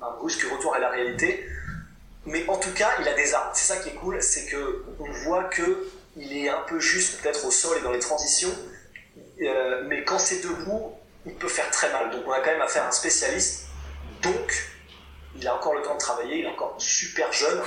un, 0.00 0.06
un, 0.06 0.16
brusque 0.16 0.42
retour 0.50 0.74
à 0.74 0.78
la 0.78 0.88
réalité. 0.88 1.46
Mais 2.26 2.44
en 2.48 2.56
tout 2.56 2.72
cas, 2.72 2.90
il 3.00 3.08
a 3.08 3.14
des 3.14 3.34
armes. 3.34 3.50
C'est 3.54 3.72
ça 3.72 3.80
qui 3.80 3.90
est 3.90 3.94
cool, 3.94 4.20
c'est 4.20 4.46
que 4.46 4.84
on 4.98 5.10
voit 5.24 5.44
que 5.44 5.88
il 6.16 6.36
est 6.36 6.48
un 6.48 6.62
peu 6.66 6.80
juste 6.80 7.20
peut-être 7.20 7.46
au 7.46 7.50
sol 7.50 7.76
et 7.78 7.82
dans 7.82 7.92
les 7.92 7.98
transitions, 7.98 8.52
euh, 9.42 9.84
mais 9.86 10.02
quand 10.04 10.18
c'est 10.18 10.42
debout, 10.42 10.92
il 11.26 11.34
peut 11.34 11.48
faire 11.48 11.70
très 11.70 11.92
mal. 11.92 12.10
Donc 12.10 12.22
on 12.26 12.32
a 12.32 12.40
quand 12.40 12.50
même 12.50 12.62
affaire 12.62 12.84
à 12.84 12.88
un 12.88 12.92
spécialiste. 12.92 13.66
Donc 14.22 14.66
il 15.38 15.46
a 15.46 15.54
encore 15.54 15.74
le 15.74 15.82
temps 15.82 15.94
de 15.94 16.00
travailler, 16.00 16.38
il 16.38 16.44
est 16.44 16.50
encore 16.50 16.74
super 16.78 17.32
jeune. 17.32 17.60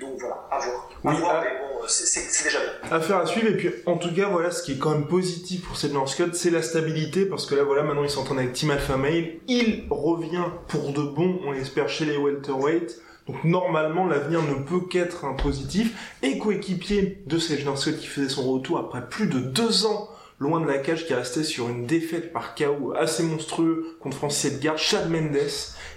Donc 0.00 0.18
voilà, 0.18 0.46
à 0.50 0.58
voir. 0.58 0.90
À 1.04 1.12
voir, 1.12 1.42
mais 1.42 1.50
bon, 1.58 1.86
c'est 1.88 2.44
déjà 2.44 2.58
bien. 2.60 2.96
Affaire 2.96 3.18
à 3.18 3.26
suivre, 3.26 3.48
et 3.48 3.56
puis 3.56 3.70
en 3.86 3.96
tout 3.96 4.14
cas, 4.14 4.28
voilà, 4.28 4.50
ce 4.52 4.62
qui 4.62 4.72
est 4.72 4.78
quand 4.78 4.90
même 4.90 5.08
positif 5.08 5.66
pour 5.66 5.76
cette 5.76 5.92
Scott, 6.06 6.34
c'est 6.34 6.50
la 6.50 6.62
stabilité, 6.62 7.26
parce 7.26 7.46
que 7.46 7.56
là, 7.56 7.64
voilà, 7.64 7.82
maintenant 7.82 8.04
il 8.04 8.10
s'entend 8.10 8.38
avec 8.38 8.52
Team 8.52 8.70
Alpha 8.70 8.96
Male, 8.96 9.38
il 9.48 9.86
revient 9.90 10.44
pour 10.68 10.92
de 10.92 11.02
bon, 11.02 11.40
on 11.44 11.50
l'espère, 11.50 11.88
chez 11.88 12.04
les 12.04 12.16
welterweight. 12.16 12.96
Donc 13.28 13.44
normalement, 13.44 14.06
l'avenir 14.06 14.42
ne 14.42 14.54
peut 14.54 14.80
qu'être 14.80 15.24
un 15.24 15.34
positif. 15.34 16.16
Et 16.22 16.38
coéquipier 16.38 17.22
de 17.26 17.38
Sage 17.38 17.64
Scott 17.76 17.98
qui 17.98 18.06
faisait 18.06 18.28
son 18.28 18.50
retour 18.52 18.78
après 18.78 19.06
plus 19.06 19.26
de 19.26 19.38
deux 19.38 19.86
ans 19.86 20.08
loin 20.40 20.60
de 20.60 20.66
la 20.66 20.78
cage, 20.78 21.06
qui 21.06 21.14
restait 21.14 21.44
sur 21.44 21.68
une 21.68 21.86
défaite 21.86 22.32
par 22.32 22.54
KO 22.54 22.94
assez 22.96 23.22
monstrueux 23.22 23.96
contre 24.00 24.16
Francis 24.16 24.52
Edgar, 24.52 24.78
Chad 24.78 25.10
Mendes 25.10 25.36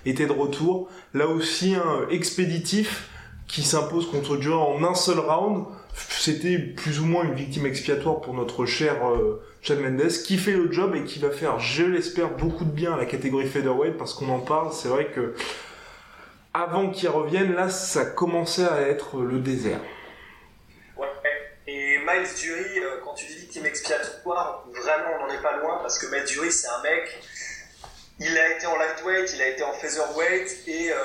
était 0.05 0.25
de 0.25 0.31
retour. 0.31 0.89
Là 1.13 1.27
aussi, 1.27 1.75
un 1.75 2.09
expéditif 2.09 3.09
qui 3.47 3.61
s'impose 3.61 4.09
contre 4.09 4.41
Joe 4.41 4.55
en 4.55 4.83
un 4.83 4.95
seul 4.95 5.19
round. 5.19 5.65
C'était 5.93 6.57
plus 6.57 6.99
ou 7.01 7.05
moins 7.05 7.23
une 7.23 7.33
victime 7.33 7.65
expiatoire 7.65 8.21
pour 8.21 8.33
notre 8.33 8.65
cher 8.65 8.95
euh, 9.07 9.41
Chad 9.61 9.79
Mendes, 9.79 10.09
qui 10.25 10.37
fait 10.37 10.53
le 10.53 10.71
job 10.71 10.95
et 10.95 11.03
qui 11.03 11.19
va 11.19 11.29
faire, 11.29 11.59
je 11.59 11.83
l'espère, 11.83 12.35
beaucoup 12.35 12.63
de 12.63 12.71
bien 12.71 12.93
à 12.93 12.97
la 12.97 13.05
catégorie 13.05 13.47
featherweight 13.47 13.97
parce 13.97 14.13
qu'on 14.13 14.29
en 14.29 14.39
parle. 14.39 14.69
C'est 14.71 14.87
vrai 14.87 15.11
que 15.13 15.35
avant 16.53 16.89
qu'il 16.89 17.09
revienne, 17.09 17.53
là, 17.53 17.69
ça 17.69 18.05
commençait 18.05 18.67
à 18.67 18.81
être 18.81 19.21
le 19.21 19.39
désert. 19.39 19.79
Ouais. 20.97 21.07
Et 21.67 21.97
Miles 21.99 22.27
Dury, 22.39 22.79
euh, 22.79 22.99
quand 23.03 23.13
tu 23.13 23.25
dis 23.25 23.37
victime 23.37 23.65
expiatoire, 23.65 24.65
vraiment 24.71 25.17
on 25.19 25.27
n'en 25.27 25.33
est 25.33 25.41
pas 25.41 25.57
loin 25.57 25.79
parce 25.81 25.97
que 25.99 26.07
Miles 26.13 26.25
Dury, 26.25 26.51
c'est 26.51 26.67
un 26.67 26.81
mec 26.81 27.21
il 28.21 28.37
a 28.37 28.55
été 28.55 28.67
en 28.67 28.77
lightweight, 28.77 29.33
il 29.33 29.41
a 29.41 29.47
été 29.47 29.63
en 29.63 29.73
featherweight 29.73 30.67
et 30.67 30.91
euh, 30.91 30.97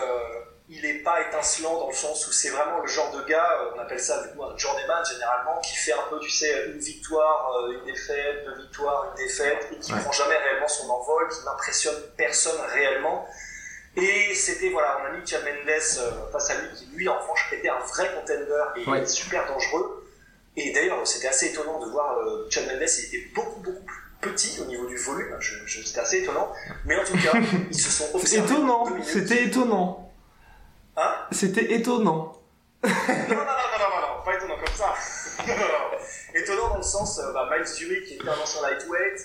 il 0.69 0.83
n'est 0.83 1.03
pas 1.03 1.23
étincelant 1.23 1.81
dans 1.81 1.89
le 1.89 1.95
sens 1.95 2.27
où 2.27 2.33
c'est 2.33 2.51
vraiment 2.51 2.81
le 2.81 2.87
genre 2.87 3.11
de 3.13 3.23
gars, 3.23 3.59
euh, 3.63 3.71
on 3.75 3.81
appelle 3.81 4.01
ça 4.01 4.23
du 4.23 4.35
coup 4.35 4.45
un 4.45 4.57
journeyman 4.59 5.03
généralement, 5.05 5.59
qui 5.61 5.77
fait 5.77 5.93
un 5.93 6.03
peu, 6.11 6.21
tu 6.21 6.31
sais, 6.31 6.67
une 6.67 6.79
victoire, 6.79 7.69
une 7.71 7.85
défaite, 7.87 8.45
deux 8.45 8.63
victoires, 8.63 9.11
une 9.11 9.25
défaite, 9.25 9.67
et 9.73 9.79
qui 9.79 9.95
ne 9.95 10.01
prend 10.01 10.13
jamais 10.13 10.37
réellement 10.37 10.69
son 10.69 10.91
envol, 10.91 11.27
qui 11.29 11.43
n'impressionne 11.45 11.97
personne 12.19 12.61
réellement. 12.73 13.27
Et 13.97 14.35
c'était, 14.35 14.69
voilà, 14.71 14.99
on 15.03 15.07
a 15.07 15.17
mis 15.17 15.27
Chad 15.27 15.43
Mendes 15.43 16.31
face 16.33 16.51
à 16.51 16.55
lui, 16.61 16.69
qui 16.77 16.87
lui 16.95 17.09
en 17.09 17.19
revanche 17.19 17.53
était 17.53 17.69
un 17.69 17.79
vrai 17.79 18.11
contender 18.15 19.01
et 19.01 19.07
super 19.07 19.47
dangereux. 19.47 20.07
Et 20.57 20.73
d'ailleurs, 20.73 21.07
c'était 21.07 21.29
assez 21.29 21.47
étonnant 21.47 21.85
de 21.85 21.91
voir 21.91 22.19
Chad 22.51 22.67
Mendes, 22.67 22.89
il 22.99 23.17
était 23.17 23.29
beaucoup, 23.35 23.61
beaucoup 23.61 23.83
plus 23.85 24.07
petit 24.21 24.61
au 24.61 24.65
niveau 24.65 24.87
du 24.87 24.97
volume, 24.97 25.37
je, 25.41 25.83
c'était 25.83 26.01
assez 26.01 26.23
étonnant. 26.23 26.53
Mais 26.85 26.97
en 26.97 27.05
tout 27.05 27.17
cas, 27.19 27.33
ils 27.71 27.79
se 27.79 27.91
sont. 27.91 28.19
Étonnant, 28.19 29.03
c'était 29.03 29.45
étonnant. 29.45 30.13
Hein? 30.97 31.15
C'était 31.31 31.75
étonnant. 31.75 32.33
non, 32.83 32.91
non, 32.91 33.37
non, 33.37 33.37
non, 33.37 33.79
non, 33.79 34.01
non, 34.01 34.25
pas 34.25 34.35
étonnant 34.35 34.57
comme 34.57 34.75
ça. 34.75 34.95
étonnant 36.35 36.69
dans 36.69 36.77
le 36.77 36.83
sens, 36.83 37.19
euh, 37.19 37.33
bah, 37.33 37.49
Miles 37.51 37.67
Dury, 37.77 38.05
qui 38.05 38.15
était 38.15 38.29
un 38.29 38.39
ancien 38.39 38.63
lightweight, 38.63 39.21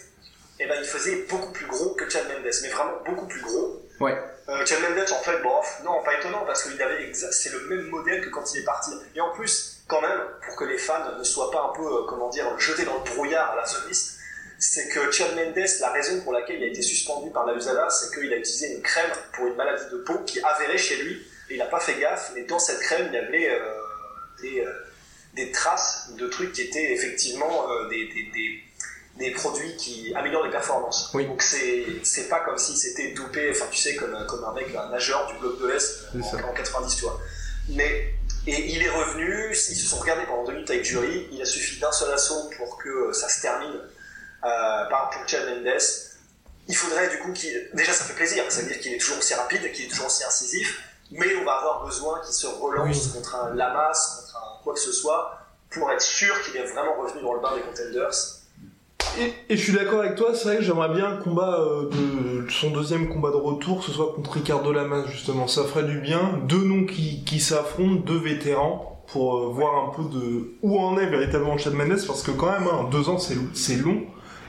et 0.59 0.63
eh 0.63 0.67
ben, 0.67 0.75
il 0.79 0.87
faisait 0.87 1.25
beaucoup 1.29 1.51
plus 1.51 1.65
gros 1.65 1.89
que 1.91 2.09
Chad 2.09 2.27
Mendes, 2.27 2.51
mais 2.61 2.69
vraiment 2.69 2.97
beaucoup 3.05 3.27
plus 3.27 3.41
gros. 3.41 3.81
Ouais. 3.99 4.17
Euh, 4.51 4.65
Chad 4.65 4.81
Mendes, 4.81 5.11
en 5.11 5.23
fait, 5.23 5.41
bon, 5.41 5.61
non, 5.85 6.03
pas 6.03 6.17
étonnant, 6.19 6.43
parce 6.45 6.63
qu'il 6.63 6.81
avait 6.81 7.13
c'est 7.13 7.51
le 7.51 7.61
même 7.69 7.87
modèle 7.87 8.21
que 8.21 8.29
quand 8.29 8.43
il 8.53 8.61
est 8.61 8.65
parti. 8.65 8.91
Et 9.15 9.21
en 9.21 9.31
plus, 9.31 9.83
quand 9.87 10.01
même, 10.01 10.19
pour 10.45 10.55
que 10.57 10.65
les 10.65 10.77
fans 10.77 11.17
ne 11.17 11.23
soient 11.23 11.49
pas 11.51 11.71
un 11.71 11.75
peu, 11.75 11.85
euh, 11.85 12.05
comment 12.07 12.29
dire, 12.29 12.45
jetés 12.59 12.83
dans 12.83 12.95
le 12.95 13.03
brouillard 13.03 13.51
à 13.51 13.55
la 13.55 13.65
zoniste, 13.65 14.17
c'est 14.59 14.89
que 14.89 15.09
Chad 15.09 15.35
Mendes, 15.35 15.65
la 15.79 15.89
raison 15.91 16.21
pour 16.21 16.33
laquelle 16.33 16.57
il 16.57 16.63
a 16.63 16.67
été 16.67 16.81
suspendu 16.81 17.31
par 17.31 17.45
la 17.45 17.53
USADA, 17.53 17.89
c'est 17.89 18.13
qu'il 18.13 18.31
a 18.31 18.37
utilisé 18.37 18.75
une 18.75 18.81
crème 18.81 19.09
pour 19.33 19.47
une 19.47 19.55
maladie 19.55 19.89
de 19.91 19.97
peau 19.99 20.19
qui 20.25 20.41
avérait 20.43 20.77
chez 20.77 20.97
lui, 20.97 21.13
et 21.49 21.55
il 21.55 21.57
n'a 21.57 21.65
pas 21.65 21.79
fait 21.79 21.99
gaffe, 21.99 22.31
mais 22.35 22.43
dans 22.43 22.59
cette 22.59 22.79
crème, 22.79 23.07
il 23.07 23.13
y 23.13 23.17
avait 23.17 23.49
euh, 23.49 24.65
des, 25.33 25.51
traces 25.51 26.09
de 26.17 26.27
trucs 26.27 26.51
qui 26.51 26.63
étaient 26.63 26.91
effectivement 26.93 27.71
euh, 27.71 27.87
des, 27.89 28.07
produits 29.29 29.75
qui 29.75 30.11
améliorent 30.15 30.43
les 30.43 30.49
performances. 30.49 31.11
Donc 31.13 31.43
c'est, 31.43 31.85
c'est 32.01 32.27
pas 32.27 32.39
comme 32.39 32.57
si 32.57 32.75
c'était 32.75 33.11
dopé, 33.11 33.51
enfin 33.51 33.65
tu 33.69 33.77
sais, 33.77 33.95
comme, 33.95 34.25
comme 34.27 34.43
un 34.43 34.53
mec, 34.53 34.73
un 34.75 34.89
nageur 34.89 35.27
du 35.27 35.35
bloc 35.35 35.61
de 35.61 35.67
l'Est 35.67 36.07
en, 36.15 36.53
90, 36.53 36.95
tu 36.95 37.03
vois. 37.03 37.19
Mais, 37.69 38.15
et 38.47 38.71
il 38.71 38.81
est 38.81 38.89
revenu, 38.89 39.51
ils 39.51 39.55
se 39.55 39.85
sont 39.85 39.97
regardés 39.97 40.25
pendant 40.25 40.45
deux 40.45 40.53
minutes 40.53 40.71
avec 40.71 40.83
jury, 40.83 41.27
il 41.31 41.39
a 41.39 41.45
suffi 41.45 41.79
d'un 41.79 41.91
seul 41.91 42.11
assaut 42.11 42.49
pour 42.57 42.79
que 42.79 43.13
ça 43.13 43.29
se 43.29 43.41
termine 43.41 43.75
euh, 44.43 44.85
par, 44.89 45.11
pour 45.11 45.27
Chad 45.27 45.47
Mendes. 45.47 45.79
Il 46.67 46.75
faudrait 46.75 47.09
du 47.09 47.19
coup 47.19 47.33
qu'il. 47.33 47.69
Déjà, 47.73 47.93
ça 47.93 48.05
fait 48.05 48.13
plaisir, 48.13 48.43
ça 48.49 48.61
veut 48.61 48.67
dire 48.67 48.79
qu'il 48.79 48.93
est 48.93 48.97
toujours 48.97 49.19
aussi 49.19 49.35
rapide, 49.35 49.71
qu'il 49.73 49.85
est 49.85 49.89
toujours 49.89 50.07
aussi 50.07 50.23
incisif, 50.23 50.83
mais 51.11 51.35
on 51.35 51.45
va 51.45 51.57
avoir 51.57 51.85
besoin 51.85 52.19
qu'il 52.21 52.33
se 52.33 52.47
relance 52.47 53.07
contre 53.07 53.35
un 53.35 53.53
Lamas, 53.53 54.17
contre 54.19 54.37
un 54.37 54.63
quoi 54.63 54.73
que 54.73 54.79
ce 54.79 54.91
soit, 54.91 55.37
pour 55.69 55.91
être 55.91 56.01
sûr 56.01 56.41
qu'il 56.43 56.57
est 56.57 56.65
vraiment 56.65 56.95
revenu 56.99 57.21
dans 57.21 57.33
le 57.33 57.39
bain 57.39 57.55
des 57.55 57.61
contenders. 57.61 58.40
Et, 59.19 59.57
je 59.57 59.61
suis 59.61 59.73
d'accord 59.73 59.99
avec 59.99 60.15
toi, 60.15 60.33
c'est 60.33 60.45
vrai 60.45 60.57
que 60.57 60.63
j'aimerais 60.63 60.93
bien 60.93 61.13
un 61.13 61.17
combat 61.17 61.59
euh, 61.59 61.89
de 61.89 62.49
son 62.49 62.71
deuxième 62.71 63.09
combat 63.09 63.29
de 63.31 63.35
retour, 63.35 63.83
ce 63.83 63.91
soit 63.91 64.13
contre 64.13 64.31
Ricardo 64.31 64.71
Lamas 64.71 65.05
justement, 65.07 65.47
ça 65.47 65.63
ferait 65.63 65.83
du 65.83 65.99
bien. 65.99 66.39
Deux 66.47 66.63
noms 66.63 66.85
qui, 66.85 67.39
s'affrontent, 67.39 68.01
deux 68.05 68.17
vétérans, 68.17 69.03
pour 69.07 69.37
euh, 69.37 69.47
voir 69.47 69.85
un 69.85 69.91
peu 69.95 70.03
de 70.03 70.53
où 70.61 70.79
en 70.79 70.97
est 70.97 71.07
véritablement 71.07 71.57
Chad 71.57 71.73
Mendes, 71.73 71.99
parce 72.07 72.23
que 72.23 72.31
quand 72.31 72.51
même, 72.51 72.67
hein, 72.71 72.87
deux 72.89 73.09
ans 73.09 73.17
c'est 73.17 73.75
long, 73.75 74.03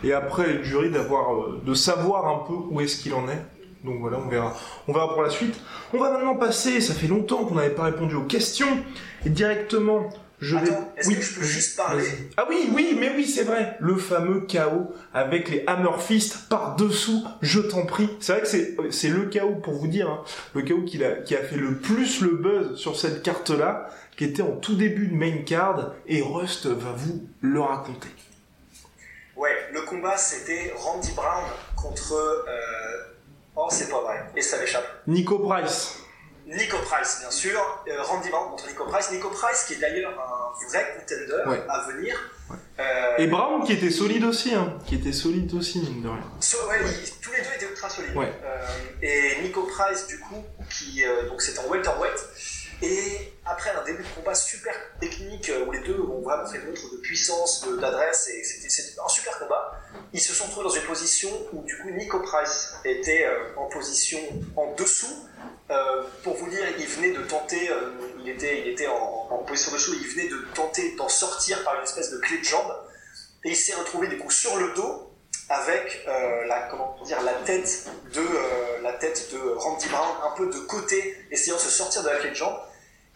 et 0.04 0.12
après 0.12 0.52
le 0.54 0.62
jury 0.62 0.90
d'avoir, 0.90 1.34
euh, 1.34 1.60
de 1.64 1.74
savoir 1.74 2.26
un 2.26 2.46
peu 2.46 2.54
où 2.70 2.80
est-ce 2.80 3.02
qu'il 3.02 3.14
en 3.14 3.28
est. 3.28 3.42
Donc 3.84 3.98
voilà, 3.98 4.18
on 4.24 4.28
verra. 4.28 4.54
Pour 4.86 5.22
la 5.22 5.30
suite. 5.30 5.58
On 5.92 5.98
va 5.98 6.12
maintenant 6.12 6.36
passer, 6.36 6.80
ça 6.80 6.94
fait 6.94 7.08
longtemps 7.08 7.44
qu'on 7.44 7.56
n'avait 7.56 7.74
pas 7.74 7.82
répondu 7.82 8.14
aux 8.14 8.22
questions, 8.22 8.78
directement 9.26 10.08
je 10.42 10.56
Attends, 10.56 10.92
est-ce 10.96 11.08
que 11.08 11.22
je 11.22 11.34
peux 11.38 11.44
juste 11.46 11.76
parler 11.76 12.04
Ah 12.36 12.46
oui, 12.48 12.68
oui, 12.74 12.96
mais 12.98 13.12
oui, 13.14 13.24
c'est 13.28 13.44
vrai. 13.44 13.76
Le 13.78 13.96
fameux 13.96 14.40
chaos 14.40 14.92
avec 15.14 15.48
les 15.48 15.62
Hammer 15.68 15.96
Fist 16.00 16.48
par 16.48 16.74
dessous. 16.74 17.24
Je 17.42 17.60
t'en 17.60 17.86
prie. 17.86 18.10
C'est 18.18 18.32
vrai 18.32 18.40
que 18.42 18.48
c'est 18.48 18.76
c'est 18.90 19.08
le 19.08 19.26
chaos 19.26 19.54
pour 19.54 19.74
vous 19.74 19.86
dire, 19.86 20.10
hein, 20.10 20.24
le 20.56 20.62
chaos 20.62 20.82
qui 20.82 21.02
a 21.04 21.12
qui 21.12 21.36
a 21.36 21.44
fait 21.44 21.56
le 21.56 21.78
plus 21.78 22.22
le 22.22 22.30
buzz 22.30 22.76
sur 22.76 22.98
cette 22.98 23.22
carte 23.22 23.50
là, 23.50 23.88
qui 24.16 24.24
était 24.24 24.42
en 24.42 24.56
tout 24.56 24.74
début 24.74 25.06
de 25.06 25.14
main 25.14 25.44
card, 25.46 25.92
et 26.08 26.20
Rust 26.22 26.66
va 26.66 26.90
vous 26.90 27.24
le 27.40 27.60
raconter. 27.60 28.08
Ouais, 29.36 29.56
le 29.72 29.82
combat 29.82 30.16
c'était 30.16 30.72
Randy 30.76 31.12
Brown 31.12 31.44
contre. 31.76 32.14
Euh... 32.14 33.12
Oh, 33.54 33.68
c'est 33.70 33.90
pas 33.90 34.00
vrai. 34.02 34.24
Et 34.34 34.42
ça 34.42 34.58
m'échappe. 34.58 35.02
Nico 35.06 35.38
Price. 35.38 36.01
Nico 36.46 36.76
Price, 36.78 37.18
bien 37.20 37.30
sûr. 37.30 37.84
Euh, 37.88 38.02
Randy 38.02 38.28
Brown 38.28 38.50
contre 38.50 38.68
Nico 38.68 38.84
Price. 38.84 39.10
Nico 39.10 39.28
Price, 39.30 39.64
qui 39.64 39.74
est 39.74 39.76
d'ailleurs 39.76 40.12
un 40.18 40.68
vrai 40.68 40.96
contender 40.98 41.64
à 41.68 41.86
venir. 41.90 42.16
Euh, 42.78 43.16
et 43.18 43.26
Brown, 43.26 43.64
qui 43.64 43.72
était 43.72 43.90
solide 43.90 44.24
aussi, 44.24 44.54
hein. 44.54 44.78
qui 44.86 44.96
était 44.96 45.12
solide 45.12 45.52
aussi, 45.54 45.80
mine 45.80 46.02
de 46.02 46.08
rien. 46.08 46.18
ouais, 46.68 46.80
tous 47.20 47.32
les 47.32 47.38
deux 47.38 47.54
étaient 47.56 47.68
ultra 47.70 47.88
solides. 47.88 48.16
Euh, 48.16 48.66
et 49.00 49.42
Nico 49.42 49.62
Price, 49.62 50.06
du 50.06 50.18
coup, 50.18 50.44
qui 50.70 51.04
donc 51.28 51.40
c'est 51.40 51.58
en 51.58 51.68
welterweight. 51.68 52.18
Et 52.84 53.32
après 53.44 53.70
un 53.70 53.84
début 53.84 54.02
de 54.02 54.08
combat 54.08 54.34
super 54.34 54.74
technique 55.00 55.52
où 55.64 55.70
les 55.70 55.78
deux 55.82 56.00
ont 56.00 56.20
vraiment 56.20 56.48
fait 56.48 56.58
montre 56.58 56.90
de 56.92 56.96
puissance, 56.96 57.64
d'adresse, 57.80 58.28
et 58.28 58.42
c'était 58.42 59.00
un 59.00 59.08
super 59.08 59.38
combat, 59.38 59.80
ils 60.12 60.20
se 60.20 60.34
sont 60.34 60.48
trouvés 60.48 60.64
dans 60.64 60.74
une 60.74 60.82
position 60.82 61.30
où 61.52 61.62
du 61.62 61.78
coup 61.78 61.90
Nico 61.90 62.18
Price 62.18 62.74
était 62.84 63.24
en 63.56 63.66
position 63.66 64.18
en 64.56 64.74
dessous 64.74 65.28
euh, 65.72 66.02
pour 66.22 66.36
vous 66.36 66.48
dire, 66.48 66.64
il 66.78 66.86
venait 66.86 67.12
de 67.12 67.22
tenter, 67.22 67.70
euh, 67.70 67.90
il 68.20 68.28
était, 68.28 68.60
il 68.60 68.68
était 68.68 68.86
en, 68.86 69.38
position 69.46 69.72
de 69.72 69.78
chou, 69.78 69.92
il 70.00 70.06
venait 70.06 70.28
de 70.28 70.46
tenter 70.54 70.94
d'en 70.96 71.08
sortir 71.08 71.64
par 71.64 71.76
une 71.76 71.82
espèce 71.82 72.10
de 72.10 72.18
clé 72.18 72.38
de 72.38 72.44
jambe, 72.44 72.72
et 73.44 73.50
il 73.50 73.56
s'est 73.56 73.74
retrouvé 73.74 74.06
du 74.06 74.18
coup 74.18 74.30
sur 74.30 74.56
le 74.56 74.72
dos 74.74 75.10
avec 75.48 76.04
euh, 76.06 76.44
la, 76.46 76.68
comment 76.70 76.96
dire, 77.04 77.20
la 77.22 77.32
tête 77.32 77.86
de 78.14 78.22
la 78.82 78.92
tête 78.92 79.30
de 79.32 79.38
Randy 79.38 79.88
Brown 79.88 80.16
un 80.24 80.36
peu 80.36 80.46
de 80.46 80.58
côté, 80.60 81.16
essayant 81.30 81.56
de 81.56 81.60
se 81.60 81.70
sortir 81.70 82.02
de 82.02 82.08
la 82.08 82.16
clé 82.16 82.30
de 82.30 82.34
jambe. 82.34 82.56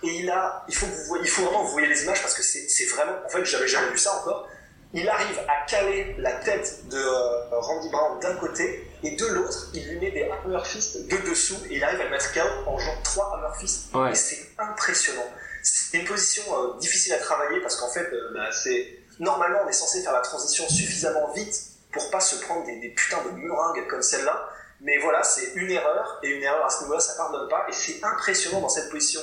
Et 0.03 0.09
il 0.09 0.31
a, 0.31 0.65
il 0.69 0.75
faut, 0.75 0.87
il 1.23 1.29
faut 1.29 1.43
vraiment 1.43 1.65
vous 1.65 1.73
voyez 1.73 1.89
les 1.89 2.03
images 2.03 2.21
parce 2.21 2.35
que 2.35 2.43
c'est 2.43 2.85
vraiment, 2.87 3.15
en 3.25 3.29
fait, 3.29 3.45
j'avais 3.45 3.69
jamais 3.69 3.91
vu 3.91 3.99
ça 3.99 4.15
encore 4.19 4.49
il 4.97 5.07
arrive 5.11 5.38
à 5.47 5.67
caler 5.67 6.15
la 6.19 6.33
tête 6.33 6.88
de 6.88 6.97
euh, 6.97 7.61
Randy 7.61 7.91
Brown 7.91 8.19
d'un 8.19 8.35
côté 8.37 8.88
et 9.03 9.15
de 9.15 9.26
l'autre, 9.26 9.69
il 9.75 9.87
lui 9.91 10.00
met 10.00 10.11
des 10.11 10.23
hammer 10.25 10.65
fists 10.65 11.07
de 11.07 11.17
dessous 11.29 11.59
et 11.69 11.76
il 11.76 11.85
arrive 11.85 12.00
à 12.00 12.05
le 12.05 12.11
mettre 12.11 12.33
KO 12.33 12.41
en 12.67 12.79
jouant 12.79 12.97
trois 13.05 13.31
hammer 13.35 13.55
fists. 13.61 13.91
Et 14.11 14.15
c'est 14.15 14.49
impressionnant. 14.59 15.31
C'est 15.62 15.99
une 15.99 16.07
position 16.07 16.45
euh, 16.50 16.79
difficile 16.79 17.12
à 17.12 17.19
travailler 17.19 17.61
parce 17.61 17.76
qu'en 17.76 17.91
fait, 17.91 18.11
euh, 18.11 18.33
bah, 18.33 18.50
c'est 18.53 18.99
normalement 19.21 19.59
on 19.67 19.69
est 19.69 19.73
censé 19.73 20.03
faire 20.03 20.15
la 20.15 20.21
transition 20.21 20.67
suffisamment 20.67 21.31
vite 21.35 21.55
pour 21.93 22.11
pas 22.11 22.21
se 22.21 22.37
prendre 22.45 22.65
des, 22.65 22.88
putains 22.97 23.23
de 23.23 23.33
meringues 23.33 23.87
comme 23.88 24.03
celle-là. 24.03 24.49
Mais 24.81 24.97
voilà, 24.99 25.23
c'est 25.23 25.53
une 25.57 25.71
erreur 25.71 26.21
et 26.23 26.29
une 26.29 26.43
erreur 26.43 26.65
à 26.65 26.71
ce 26.71 26.83
niveau-là, 26.83 27.00
ça 27.00 27.15
pardonne 27.17 27.49
pas 27.50 27.67
et 27.69 27.73
c'est 27.73 28.03
impressionnant 28.03 28.62
dans 28.62 28.69
cette 28.71 28.91
position. 28.91 29.21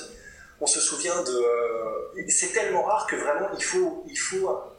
On 0.61 0.67
se 0.67 0.79
souvient 0.79 1.19
de, 1.23 2.29
c'est 2.29 2.53
tellement 2.53 2.83
rare 2.83 3.07
que 3.07 3.15
vraiment 3.15 3.49
il 3.57 3.63
faut, 3.63 4.03
il 4.07 4.15
faut 4.15 4.72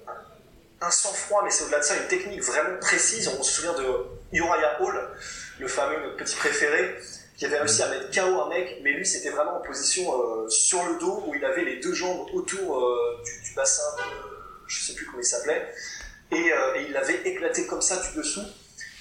un 0.85 0.91
sang-froid, 0.91 1.43
mais 1.45 1.51
c'est 1.51 1.65
au-delà 1.65 1.79
de 1.79 1.85
ça 1.85 1.97
une 1.97 2.09
technique 2.09 2.43
vraiment 2.43 2.79
précise. 2.81 3.29
On 3.29 3.43
se 3.43 3.61
souvient 3.61 3.75
de 3.75 4.07
Uriah 4.33 4.81
Hall, 4.81 5.11
le 5.59 5.69
fameux 5.69 6.17
petit 6.17 6.37
préféré, 6.37 6.97
qui 7.37 7.47
avait 7.47 7.59
réussi 7.59 7.83
à 7.83 7.89
mettre 7.89 8.11
KO 8.11 8.41
un 8.43 8.49
mec, 8.49 8.81
mais 8.83 8.93
lui 8.93 9.07
c'était 9.07 9.31
vraiment 9.31 9.59
en 9.59 9.61
position 9.61 10.03
euh, 10.13 10.49
sur 10.49 10.85
le 10.87 10.99
dos 10.99 11.25
où 11.27 11.35
il 11.35 11.45
avait 11.45 11.65
les 11.65 11.81
deux 11.81 11.95
jambes 11.95 12.29
autour 12.33 12.79
euh, 12.79 13.23
du, 13.45 13.55
bassin, 13.55 13.83
je 14.67 14.81
sais 14.81 14.95
plus 14.95 15.07
comment 15.07 15.19
il 15.19 15.25
s'appelait, 15.25 15.73
euh, 16.33 16.75
et, 16.77 16.83
il 16.87 16.93
l'avait 16.93 17.21
éclaté 17.25 17.67
comme 17.67 17.83
ça 17.83 17.97
du 17.97 18.19
dessous. 18.19 18.45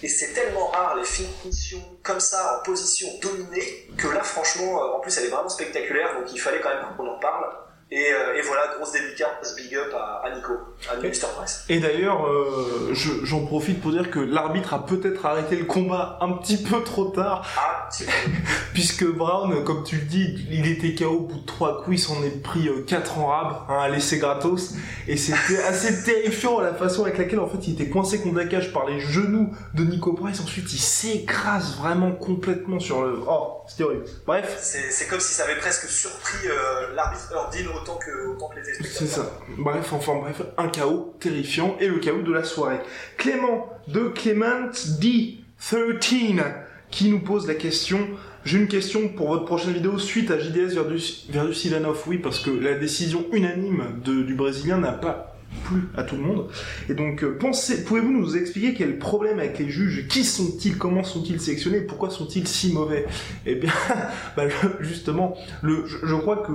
Et 0.01 0.09
c'est 0.09 0.33
tellement 0.33 0.67
rare 0.67 0.97
les 0.97 1.05
finitions 1.05 1.81
comme 2.03 2.19
ça 2.19 2.59
en 2.59 2.63
position 2.63 3.07
dominée 3.21 3.87
que 3.97 4.09
là 4.09 4.21
franchement, 4.21 4.97
en 4.97 4.99
plus 4.99 5.17
elle 5.17 5.25
est 5.25 5.29
vraiment 5.29 5.47
spectaculaire, 5.47 6.19
donc 6.19 6.33
il 6.33 6.41
fallait 6.41 6.59
quand 6.59 6.69
même 6.69 6.83
qu'on 6.97 7.07
en 7.07 7.19
parle. 7.19 7.45
Euh, 7.93 8.35
et, 8.35 8.41
voilà, 8.41 8.73
grosse 8.75 8.91
dédicace, 8.91 9.55
big 9.55 9.75
up 9.75 9.93
à, 9.93 10.31
Nico, 10.35 10.53
à 10.91 10.95
Mr. 10.95 11.27
Price. 11.35 11.63
Et 11.69 11.79
d'ailleurs, 11.79 12.25
euh, 12.25 12.91
j'en 12.93 13.45
profite 13.45 13.81
pour 13.81 13.91
dire 13.91 14.09
que 14.09 14.19
l'arbitre 14.19 14.73
a 14.73 14.85
peut-être 14.85 15.23
arrêté 15.25 15.55
le 15.55 15.65
combat 15.65 16.17
un 16.21 16.33
petit 16.33 16.57
peu 16.57 16.81
trop 16.83 17.05
tard. 17.05 17.47
Ah, 17.55 17.89
puisque 18.73 19.05
Brown, 19.05 19.63
comme 19.63 19.83
tu 19.83 19.97
le 19.97 20.05
dis, 20.05 20.47
il 20.49 20.65
était 20.65 20.95
KO 20.95 21.11
au 21.11 21.19
bout 21.19 21.39
de 21.39 21.45
trois 21.45 21.83
coups, 21.83 21.97
il 21.97 21.99
s'en 21.99 22.23
est 22.23 22.41
pris 22.41 22.67
euh, 22.67 22.81
quatre 22.81 23.19
en 23.19 23.27
rab, 23.27 23.57
hein, 23.69 23.77
à 23.79 23.89
laisser 23.89 24.17
gratos. 24.17 24.73
Et 25.07 25.15
c'était 25.15 25.61
assez 25.67 26.03
terrifiant 26.03 26.59
la 26.61 26.73
façon 26.73 27.03
avec 27.03 27.19
laquelle 27.19 27.39
en 27.39 27.47
fait 27.47 27.67
il 27.67 27.73
était 27.73 27.89
coincé 27.89 28.19
contre 28.21 28.37
la 28.37 28.45
cage 28.45 28.73
par 28.73 28.87
les 28.87 28.99
genoux 28.99 29.53
de 29.75 29.83
Nico 29.83 30.13
Price. 30.13 30.41
Ensuite, 30.41 30.73
il 30.73 30.79
s'écrase 30.79 31.77
vraiment 31.77 32.11
complètement 32.11 32.79
sur 32.79 33.03
le. 33.03 33.19
Oh, 33.27 33.61
c'était 33.67 33.83
horrible. 33.83 34.05
Bref. 34.25 34.57
C'est 34.59 35.07
comme 35.07 35.19
si 35.19 35.33
ça 35.33 35.43
avait 35.43 35.57
presque 35.57 35.87
surpris 35.87 36.47
l'arbitre 36.95 37.49
Deal 37.51 37.67
autant 37.83 37.97
que, 37.97 38.55
les 38.55 38.61
téléspectateurs. 38.61 38.97
C'est 38.97 39.07
ça. 39.07 39.39
Bref, 39.57 39.93
enfin 39.93 40.15
bref, 40.15 40.41
un 40.57 40.67
chaos 40.67 41.15
terrifiant 41.19 41.77
et 41.79 41.87
le 41.87 41.99
chaos 41.99 42.21
de 42.21 42.33
la 42.33 42.43
soirée. 42.43 42.79
Clément 43.17 43.69
de 43.87 44.09
Clément 44.09 44.69
D13 44.99 46.43
qui 46.91 47.09
nous 47.09 47.19
pose 47.19 47.47
la 47.47 47.55
question. 47.55 47.99
J'ai 48.45 48.59
une 48.59 48.67
question 48.67 49.07
pour 49.09 49.29
votre 49.29 49.45
prochaine 49.45 49.73
vidéo 49.73 49.97
suite 49.97 50.29
à 50.29 50.37
JDS 50.37 50.75
versus, 50.75 51.27
versus 51.29 51.65
Ivanov. 51.65 52.03
Oui, 52.07 52.17
parce 52.17 52.39
que 52.39 52.51
la 52.51 52.75
décision 52.75 53.25
unanime 53.31 54.01
du 54.03 54.35
Brésilien 54.35 54.77
n'a 54.77 54.91
pas 54.91 55.33
plu 55.63 55.83
à 55.95 56.03
tout 56.03 56.15
le 56.15 56.23
monde. 56.23 56.49
Et 56.89 56.93
donc, 56.93 57.23
euh, 57.23 57.37
pensez, 57.37 57.83
pouvez-vous 57.83 58.11
nous 58.11 58.35
expliquer 58.35 58.73
quel 58.73 58.97
problème 58.97 59.39
avec 59.39 59.59
les 59.59 59.69
juges? 59.69 60.07
Qui 60.07 60.23
sont-ils? 60.23 60.77
Comment 60.77 61.03
sont-ils 61.03 61.39
sélectionnés? 61.39 61.81
Pourquoi 61.81 62.09
sont-ils 62.09 62.47
si 62.47 62.73
mauvais? 62.73 63.05
Eh 63.45 63.55
bien, 63.55 63.71
bah, 64.35 64.43
justement, 64.79 65.37
le, 65.61 65.85
je 65.85 66.15
crois 66.15 66.37
que 66.37 66.51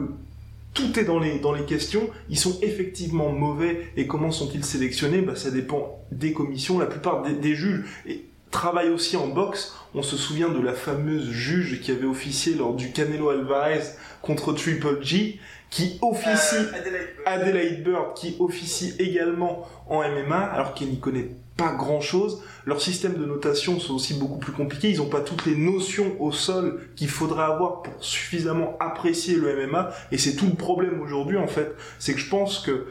tout 0.78 0.97
est 1.00 1.04
dans 1.04 1.18
les, 1.18 1.40
dans 1.40 1.52
les 1.52 1.64
questions. 1.64 2.08
Ils 2.30 2.38
sont 2.38 2.56
effectivement 2.62 3.30
mauvais 3.30 3.88
et 3.97 4.06
comment 4.06 4.30
sont-ils 4.30 4.64
sélectionnés? 4.64 5.23
Bah, 5.23 5.35
Ça 5.35 5.50
dépend 5.50 6.04
des 6.12 6.32
commissions. 6.32 6.78
La 6.78 6.87
plupart 6.87 7.23
des, 7.23 7.54
juges 7.56 7.85
et, 8.06 8.25
travaillent 8.52 8.90
aussi 8.90 9.16
en 9.16 9.26
boxe. 9.26 9.75
On 9.94 10.02
se 10.02 10.16
souvient 10.16 10.50
de 10.50 10.61
la 10.61 10.75
fameuse 10.75 11.30
juge 11.30 11.80
qui 11.80 11.90
avait 11.90 12.06
officié 12.06 12.54
lors 12.54 12.75
du 12.75 12.92
Canelo 12.92 13.30
Alvarez 13.30 13.82
contre 14.23 14.52
Triple 14.52 15.02
G, 15.02 15.40
qui 15.68 15.99
officie 16.00 16.54
euh, 16.56 17.12
Adelaide, 17.26 17.82
Bird. 17.82 18.14
qui 18.14 18.37
officie 18.38 18.94
également 19.00 19.66
en 19.88 20.02
MMA, 20.08 20.38
alors 20.38 20.75
qu'elle 20.75 20.90
n'y 20.90 21.00
connaît 21.00 21.30
pas 21.59 21.73
grand 21.73 22.00
chose. 22.00 22.41
Leurs 22.65 22.81
systèmes 22.81 23.15
de 23.15 23.27
notation 23.27 23.81
sont 23.81 23.97
aussi 23.97 24.15
beaucoup 24.15 24.38
plus 24.38 24.53
compliqués. 24.53 24.91
Ils 24.91 24.99
n'ont 24.99 25.09
pas 25.09 25.21
toutes 25.21 25.45
les 25.45 25.57
notions 25.57 26.17
au 26.21 26.33
sol 26.33 26.81
qu'il 26.97 27.09
faudrait 27.09 27.45
avoir 27.45 27.83
pour 27.83 27.93
suffisamment 28.00 28.77
apprécier 28.81 29.35
le 29.35 29.67
MMA. 29.67 29.91
Et 30.12 30.19
c'est 30.19 30.37
tout 30.37 30.47
le 30.47 30.55
problème 30.55 31.03
aujourd'hui, 31.03 31.37
en 31.37 31.49
fait. 31.49 31.75
C'est 31.99 32.15
que 32.15 32.21
je 32.21 32.31
pense 32.31 32.61
que 32.61 32.87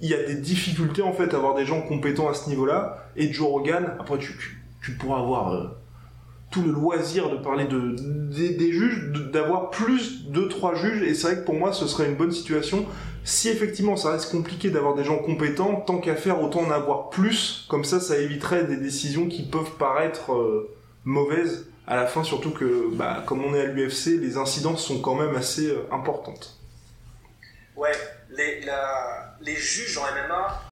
il 0.00 0.10
y 0.10 0.14
a 0.14 0.22
des 0.24 0.34
difficultés, 0.34 1.00
en 1.00 1.12
fait, 1.12 1.32
à 1.32 1.36
avoir 1.36 1.54
des 1.54 1.64
gens 1.64 1.80
compétents 1.80 2.28
à 2.28 2.34
ce 2.34 2.50
niveau-là. 2.50 3.08
Et 3.16 3.32
Joe 3.32 3.46
Rogan, 3.46 3.94
après, 4.00 4.18
tu, 4.18 4.60
tu, 4.82 4.92
pourras 4.92 5.20
avoir 5.20 5.52
euh, 5.54 5.68
tout 6.52 6.62
le 6.62 6.70
loisir 6.70 7.30
de 7.30 7.36
parler 7.36 7.64
de, 7.64 7.96
des, 7.96 8.72
juges, 8.72 9.10
d'avoir 9.32 9.70
plus 9.70 10.30
de 10.30 10.42
trois 10.42 10.74
juges. 10.74 11.02
Et 11.02 11.14
c'est 11.14 11.28
vrai 11.28 11.36
que 11.38 11.44
pour 11.44 11.54
moi, 11.54 11.72
ce 11.72 11.88
serait 11.88 12.06
une 12.06 12.14
bonne 12.14 12.30
situation 12.30 12.86
si 13.24 13.48
effectivement 13.48 13.96
ça 13.96 14.12
reste 14.12 14.30
compliqué 14.30 14.70
d'avoir 14.70 14.94
des 14.94 15.04
gens 15.04 15.18
compétents, 15.18 15.76
tant 15.76 15.98
qu'à 15.98 16.16
faire, 16.16 16.42
autant 16.42 16.60
en 16.60 16.70
avoir 16.70 17.10
plus. 17.10 17.66
Comme 17.68 17.84
ça, 17.84 18.00
ça 18.00 18.18
éviterait 18.18 18.64
des 18.64 18.76
décisions 18.76 19.28
qui 19.28 19.42
peuvent 19.42 19.76
paraître 19.78 20.32
euh, 20.32 20.70
mauvaises 21.04 21.66
à 21.86 21.96
la 21.96 22.06
fin, 22.06 22.22
surtout 22.22 22.50
que, 22.50 22.88
bah, 22.92 23.24
comme 23.26 23.44
on 23.44 23.54
est 23.54 23.60
à 23.60 23.64
l'UFC, 23.66 24.20
les 24.20 24.36
incidences 24.36 24.84
sont 24.84 25.00
quand 25.00 25.14
même 25.14 25.34
assez 25.34 25.68
euh, 25.68 25.86
importantes. 25.90 26.60
Ouais, 27.76 27.92
les, 28.30 28.60
la, 28.60 29.36
les 29.40 29.56
juges 29.56 29.98
en 29.98 30.02
MMA. 30.02 30.71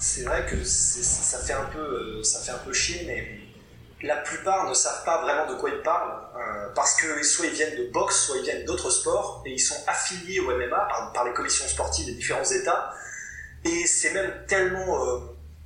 C'est 0.00 0.22
vrai 0.22 0.46
que 0.46 0.64
ça 0.64 1.38
fait 1.38 1.52
un 1.52 1.66
peu, 1.66 1.78
euh, 1.78 2.24
ça 2.24 2.40
fait 2.40 2.52
un 2.52 2.64
peu 2.64 2.72
chier, 2.72 3.04
mais 3.06 3.40
la 4.02 4.16
plupart 4.16 4.68
ne 4.68 4.74
savent 4.74 5.04
pas 5.04 5.20
vraiment 5.22 5.46
de 5.46 5.54
quoi 5.58 5.70
ils 5.70 5.82
parlent, 5.82 6.22
euh, 6.36 6.68
parce 6.74 6.94
que 7.00 7.22
soit 7.22 7.46
ils 7.46 7.52
viennent 7.52 7.76
de 7.76 7.90
boxe, 7.92 8.16
soit 8.26 8.36
ils 8.38 8.44
viennent 8.44 8.64
d'autres 8.64 8.90
sports, 8.90 9.42
et 9.44 9.52
ils 9.52 9.60
sont 9.60 9.76
affiliés 9.86 10.40
au 10.40 10.50
MMA 10.50 10.86
par, 10.88 11.12
par 11.12 11.24
les 11.24 11.32
commissions 11.32 11.66
sportives 11.66 12.06
des 12.06 12.14
différents 12.14 12.44
États, 12.44 12.94
et 13.64 13.86
c'est 13.86 14.14
même 14.14 14.32
tellement, 14.48 15.04
euh, 15.04 15.18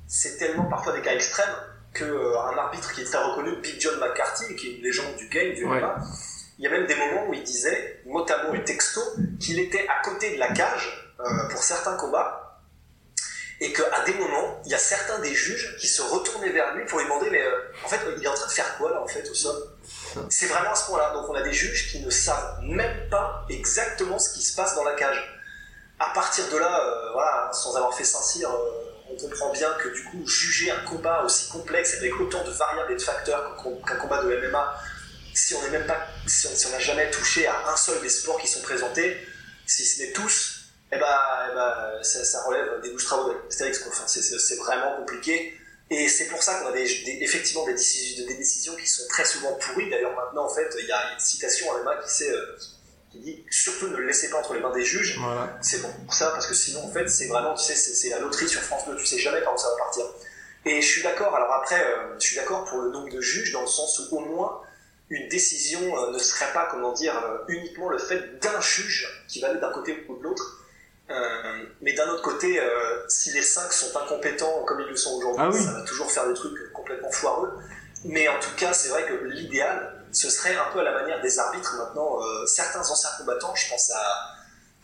c'est 0.07 0.37
tellement 0.37 0.65
parfois 0.65 0.93
des 0.93 1.01
cas 1.01 1.13
extrêmes 1.13 1.55
que 1.93 2.03
euh, 2.03 2.37
un 2.41 2.57
arbitre 2.57 2.91
qui 2.93 3.01
est 3.01 3.05
très 3.05 3.23
reconnu, 3.23 3.55
Big 3.61 3.79
John 3.79 3.97
McCarthy, 3.99 4.53
qui 4.57 4.67
est 4.67 4.77
une 4.77 4.83
légende 4.83 5.15
du 5.15 5.29
game 5.29 5.53
du 5.53 5.63
Ouais. 5.65 5.79
MMA, 5.79 5.95
il 6.59 6.63
y 6.65 6.67
a 6.67 6.71
même 6.71 6.87
des 6.87 6.95
moments 6.95 7.27
où 7.29 7.33
il 7.33 7.43
disait, 7.43 8.01
notamment 8.05 8.53
et 8.53 8.63
texto, 8.63 9.01
qu'il 9.39 9.59
était 9.59 9.87
à 9.87 10.01
côté 10.03 10.35
de 10.35 10.39
la 10.39 10.49
cage 10.53 11.15
pour 11.49 11.63
certains 11.63 11.95
combats, 11.95 12.44
et 13.61 13.71
qu'à 13.71 14.03
des 14.05 14.13
moments, 14.13 14.61
il 14.65 14.71
y 14.71 14.75
a 14.75 14.79
certains 14.79 15.19
des 15.19 15.33
juges 15.33 15.77
qui 15.79 15.87
se 15.87 16.01
retournaient 16.01 16.49
vers 16.49 16.75
lui 16.75 16.85
pour 16.85 16.99
lui 16.99 17.05
demander, 17.05 17.29
mais 17.29 17.41
euh, 17.41 17.71
en 17.83 17.87
fait, 17.87 17.99
il 18.17 18.23
est 18.23 18.27
en 18.27 18.33
train 18.33 18.47
de 18.47 18.51
faire 18.51 18.77
quoi 18.77 18.91
là 18.91 19.01
en 19.01 19.07
fait 19.07 19.27
au 19.29 19.33
sol? 19.33 19.55
C'est 20.29 20.47
vraiment 20.47 20.71
à 20.71 20.75
ce 20.75 20.85
point-là. 20.87 21.13
Donc 21.13 21.29
on 21.29 21.35
a 21.35 21.41
des 21.41 21.53
juges 21.53 21.91
qui 21.91 21.99
ne 21.99 22.09
savent 22.09 22.59
même 22.63 23.09
pas 23.09 23.45
exactement 23.49 24.19
ce 24.19 24.33
qui 24.33 24.41
se 24.41 24.55
passe 24.55 24.75
dans 24.75 24.83
la 24.83 24.93
cage. 24.93 25.41
À 25.99 26.09
partir 26.13 26.49
de 26.49 26.57
là, 26.57 26.81
euh, 26.81 27.11
voilà, 27.13 27.49
sans 27.53 27.75
avoir 27.75 27.95
fait 27.95 28.03
Saint-Cyr, 28.03 28.49
euh, 28.49 28.85
on 29.09 29.15
comprend 29.15 29.51
bien 29.53 29.71
que 29.81 29.89
du 29.89 30.03
coup, 30.03 30.27
juger 30.27 30.71
un 30.71 30.79
combat 30.81 31.23
aussi 31.23 31.49
complexe 31.49 31.95
avec 31.95 32.19
autant 32.19 32.43
de 32.43 32.51
variables 32.51 32.91
et 32.91 32.95
de 32.95 33.01
facteurs 33.01 33.55
qu'un 33.85 33.95
combat 33.95 34.21
de 34.21 34.35
MMA, 34.35 34.75
si 35.33 35.53
on 35.53 35.87
pas, 35.87 36.07
si 36.27 36.47
on 36.47 36.55
si 36.55 36.67
on 36.67 36.69
n'a 36.71 36.79
jamais 36.79 37.09
touché 37.11 37.47
à 37.47 37.69
un 37.69 37.77
seul 37.77 38.01
des 38.01 38.09
sports 38.09 38.39
qui 38.39 38.47
sont 38.47 38.61
présentés, 38.61 39.25
si 39.65 39.85
ce 39.85 40.01
n'est 40.01 40.11
tous, 40.11 40.54
eh 40.91 40.97
ben, 40.97 41.05
eh 41.51 41.55
ben, 41.55 42.03
ça, 42.03 42.23
ça 42.23 42.43
relève 42.43 42.81
des 42.81 42.89
douze 42.91 43.05
travaux 43.05 43.33
d'Astérix. 43.33 43.83
Enfin, 43.87 44.03
c'est- 44.07 44.55
vraiment 44.57 44.95
compliqué. 44.97 45.53
Et 45.89 46.07
c'est 46.07 46.25
pour 46.27 46.41
ça 46.41 46.55
qu'on 46.55 46.67
a 46.67 46.71
des, 46.71 46.83
des- 46.85 47.19
effectivement 47.21 47.65
des 47.65 47.73
décisions, 47.73 48.25
des 48.25 48.33
décisions 48.35 48.75
qui 48.75 48.87
sont 48.87 49.03
très 49.09 49.25
souvent 49.25 49.53
pourries. 49.53 49.89
D'ailleurs, 49.89 50.15
maintenant, 50.15 50.45
en 50.45 50.49
fait, 50.49 50.67
il 50.79 50.85
y 50.87 50.91
a 50.91 51.13
une 51.13 51.19
citation 51.19 51.71
à 51.75 51.79
MMA 51.81 51.97
qui, 51.97 52.09
sait, 52.11 52.31
euh, 52.31 52.57
qui 53.11 53.19
dit 53.19 53.45
surtout 53.51 53.87
ne 53.89 53.97
le 53.97 54.05
laissez 54.07 54.29
pas 54.29 54.37
entre 54.39 54.53
les 54.55 54.61
mains 54.61 54.71
des 54.73 54.83
juges. 54.83 55.17
Voilà. 55.19 55.57
C'est 55.61 55.81
bon 55.81 55.89
pour 56.05 56.13
ça, 56.13 56.31
parce 56.31 56.47
que 56.47 56.53
sinon, 56.55 56.83
en 56.85 56.91
fait, 56.91 57.07
c'est 57.07 57.27
vraiment, 57.27 57.53
tu 57.53 57.63
sais, 57.63 57.75
c'est 57.75 58.09
la 58.09 58.19
loterie 58.19 58.49
sur 58.49 58.61
France 58.61 58.85
2, 58.87 58.95
tu 58.95 59.05
sais 59.05 59.19
jamais 59.19 59.41
par 59.41 59.53
où 59.53 59.57
ça 59.57 59.69
va 59.69 59.75
partir. 59.77 60.05
Et 60.65 60.81
je 60.81 60.87
suis 60.87 61.03
d'accord, 61.03 61.35
alors 61.35 61.51
après, 61.53 61.79
euh, 61.79 62.15
je 62.19 62.25
suis 62.25 62.35
d'accord 62.35 62.65
pour 62.65 62.81
le 62.81 62.89
nombre 62.89 63.09
de 63.09 63.21
juges, 63.21 63.51
dans 63.51 63.61
le 63.61 63.67
sens 63.67 63.99
où 64.09 64.17
au 64.17 64.21
moins, 64.21 64.61
une 65.11 65.29
décision 65.29 65.79
euh, 65.81 66.11
ne 66.11 66.17
serait 66.17 66.51
pas, 66.51 66.67
comment 66.71 66.93
dire, 66.93 67.13
uniquement 67.47 67.89
le 67.89 67.99
fait 67.99 68.39
d'un 68.41 68.59
juge 68.59 69.07
qui 69.27 69.39
va 69.39 69.49
aller 69.49 69.59
d'un 69.59 69.71
côté 69.71 70.03
ou 70.09 70.17
de 70.17 70.23
l'autre. 70.23 70.61
Euh, 71.11 71.63
mais 71.81 71.93
d'un 71.93 72.09
autre 72.09 72.23
côté, 72.23 72.59
euh, 72.59 73.07
si 73.09 73.31
les 73.31 73.43
cinq 73.43 73.71
sont 73.71 73.95
incompétents 73.95 74.63
comme 74.63 74.79
ils 74.81 74.87
le 74.87 74.95
sont 74.95 75.13
aujourd'hui, 75.17 75.43
Ah 75.45 75.49
oui. 75.53 75.63
ça 75.63 75.71
va 75.73 75.81
toujours 75.83 76.11
faire 76.11 76.27
des 76.27 76.33
trucs 76.33 76.73
complètement 76.73 77.11
foireux. 77.11 77.53
Mais 78.05 78.27
en 78.27 78.39
tout 78.39 78.49
cas, 78.57 78.73
c'est 78.73 78.89
vrai 78.89 79.05
que 79.05 79.13
l'idéal, 79.25 80.03
ce 80.11 80.29
serait 80.29 80.55
un 80.55 80.71
peu 80.73 80.79
à 80.79 80.83
la 80.83 80.93
manière 80.93 81.21
des 81.21 81.37
arbitres 81.39 81.75
maintenant. 81.77 82.19
euh, 82.21 82.45
certains 82.47 82.87
anciens 82.89 83.09
combattants, 83.17 83.53
je 83.55 83.69
pense 83.69 83.91
à 83.91 84.03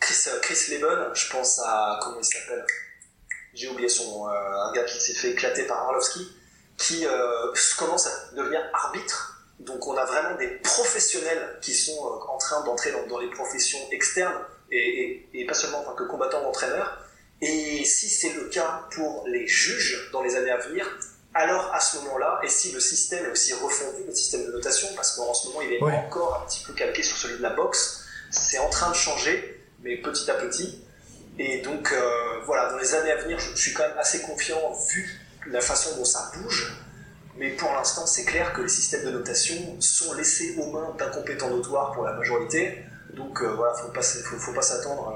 Chris, 0.00 0.16
euh, 0.28 0.38
Chris 0.40 0.58
Leben, 0.70 1.10
je 1.14 1.30
pense 1.30 1.60
à. 1.64 1.98
Comment 2.02 2.18
il 2.20 2.24
s'appelle? 2.24 2.64
J'ai 3.54 3.68
oublié 3.68 3.88
son 3.88 4.04
nom. 4.10 4.28
euh, 4.28 4.32
un 4.32 4.72
gars 4.72 4.84
qui 4.84 5.00
s'est 5.00 5.14
fait 5.14 5.30
éclater 5.30 5.64
par 5.66 5.78
Arlovski, 5.78 6.36
qui 6.78 7.06
euh, 7.06 7.52
commence 7.78 8.06
à 8.06 8.10
devenir 8.36 8.60
arbitre. 8.72 9.44
Donc 9.60 9.86
on 9.86 9.96
a 9.96 10.04
vraiment 10.04 10.36
des 10.36 10.48
professionnels 10.58 11.58
qui 11.60 11.74
sont 11.74 11.98
en 12.28 12.38
train 12.38 12.64
d'entrer 12.64 12.90
dans, 12.92 13.06
dans 13.06 13.18
les 13.18 13.30
professions 13.30 13.78
externes 13.92 14.40
et, 14.72 15.28
et- 15.34 15.40
et 15.42 15.46
pas 15.46 15.54
seulement 15.54 15.80
en 15.80 15.84
tant 15.84 15.94
que 15.94 16.04
combattants 16.04 16.42
ou 16.44 16.48
entraîneurs. 16.48 16.98
Et 17.40 17.84
si 17.84 18.08
c'est 18.08 18.32
le 18.34 18.44
cas 18.44 18.86
pour 18.94 19.24
les 19.28 19.46
juges 19.46 20.10
dans 20.12 20.22
les 20.22 20.34
années 20.36 20.50
à 20.50 20.58
venir, 20.58 20.86
alors 21.34 21.72
à 21.74 21.80
ce 21.80 21.96
moment-là, 21.98 22.40
et 22.44 22.48
si 22.48 22.72
le 22.72 22.80
système 22.80 23.24
est 23.26 23.30
aussi 23.30 23.52
refondu, 23.54 24.02
le 24.06 24.14
système 24.14 24.46
de 24.46 24.52
notation, 24.52 24.88
parce 24.96 25.16
qu'en 25.16 25.32
ce 25.34 25.48
moment 25.48 25.62
il 25.62 25.72
est 25.74 25.82
encore 25.82 26.42
un 26.42 26.46
petit 26.46 26.62
peu 26.64 26.72
calqué 26.72 27.02
sur 27.02 27.16
celui 27.16 27.38
de 27.38 27.42
la 27.42 27.50
boxe, 27.50 28.04
c'est 28.30 28.58
en 28.58 28.68
train 28.70 28.90
de 28.90 28.94
changer, 28.96 29.60
mais 29.82 29.96
petit 29.96 30.30
à 30.30 30.34
petit. 30.34 30.84
Et 31.38 31.62
donc 31.62 31.90
euh, 31.92 32.40
voilà, 32.44 32.70
dans 32.70 32.78
les 32.78 32.94
années 32.94 33.10
à 33.10 33.16
venir, 33.16 33.38
je, 33.38 33.50
je 33.56 33.60
suis 33.60 33.72
quand 33.72 33.86
même 33.88 33.98
assez 33.98 34.20
confiant 34.22 34.72
vu 34.90 35.20
la 35.46 35.60
façon 35.60 35.96
dont 35.96 36.04
ça 36.04 36.30
bouge. 36.36 36.72
Mais 37.38 37.50
pour 37.50 37.72
l'instant, 37.72 38.06
c'est 38.06 38.24
clair 38.26 38.52
que 38.52 38.60
les 38.60 38.68
systèmes 38.68 39.06
de 39.06 39.10
notation 39.10 39.56
sont 39.80 40.12
laissés 40.12 40.54
aux 40.58 40.70
mains 40.70 40.94
d'incompétents 40.98 41.48
notoires 41.50 41.92
pour 41.92 42.04
la 42.04 42.12
majorité. 42.12 42.78
Donc 43.16 43.42
euh, 43.42 43.54
voilà, 43.54 43.74
faut 43.74 43.92
pas, 43.92 44.02
faut, 44.02 44.52
pas 44.52 44.62
s'attendre 44.62 45.12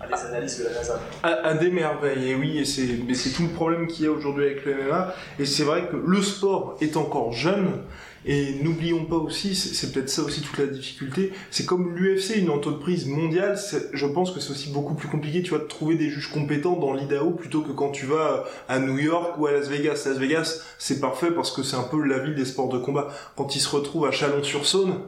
à 0.00 0.06
des 0.06 0.26
analyses 0.26 0.58
de 0.58 0.64
la 0.64 0.74
NASA. 0.74 1.00
À, 1.22 1.54
des 1.54 1.70
merveilles, 1.70 2.30
et 2.30 2.34
oui, 2.34 2.58
et 2.58 2.64
c'est, 2.64 3.30
tout 3.30 3.42
le 3.42 3.50
problème 3.54 3.86
qu'il 3.86 4.04
y 4.04 4.08
a 4.08 4.10
aujourd'hui 4.10 4.46
avec 4.46 4.64
le 4.64 4.74
MMA. 4.74 5.14
Et 5.38 5.46
c'est 5.46 5.64
vrai 5.64 5.88
que 5.90 5.96
le 5.96 6.22
sport 6.22 6.76
est 6.80 6.96
encore 6.96 7.32
jeune, 7.32 7.82
et 8.24 8.54
n'oublions 8.62 9.04
pas 9.04 9.16
aussi, 9.16 9.54
c'est, 9.54 9.92
peut-être 9.92 10.08
ça 10.08 10.22
aussi 10.22 10.42
toute 10.42 10.58
la 10.58 10.66
difficulté, 10.66 11.32
c'est 11.50 11.66
comme 11.66 11.94
l'UFC, 11.94 12.36
une 12.36 12.50
entreprise 12.50 13.06
mondiale, 13.06 13.58
je 13.92 14.06
pense 14.06 14.30
que 14.30 14.40
c'est 14.40 14.52
aussi 14.52 14.70
beaucoup 14.70 14.94
plus 14.94 15.08
compliqué, 15.08 15.42
tu 15.42 15.50
vois, 15.50 15.58
de 15.58 15.64
trouver 15.64 15.96
des 15.96 16.08
juges 16.08 16.30
compétents 16.30 16.76
dans 16.76 16.94
l'Idaho 16.94 17.30
plutôt 17.30 17.62
que 17.62 17.72
quand 17.72 17.90
tu 17.90 18.06
vas 18.06 18.44
à 18.68 18.78
New 18.78 18.98
York 18.98 19.38
ou 19.38 19.46
à 19.46 19.52
Las 19.52 19.68
Vegas. 19.68 20.04
Las 20.06 20.18
Vegas, 20.18 20.62
c'est 20.78 21.00
parfait 21.00 21.30
parce 21.32 21.50
que 21.50 21.62
c'est 21.62 21.76
un 21.76 21.82
peu 21.82 22.02
la 22.02 22.20
ville 22.20 22.34
des 22.34 22.44
sports 22.44 22.68
de 22.68 22.78
combat. 22.78 23.08
Quand 23.36 23.54
ils 23.56 23.60
se 23.60 23.68
retrouvent 23.68 24.06
à 24.06 24.12
Chalon-sur-Saône, 24.12 25.00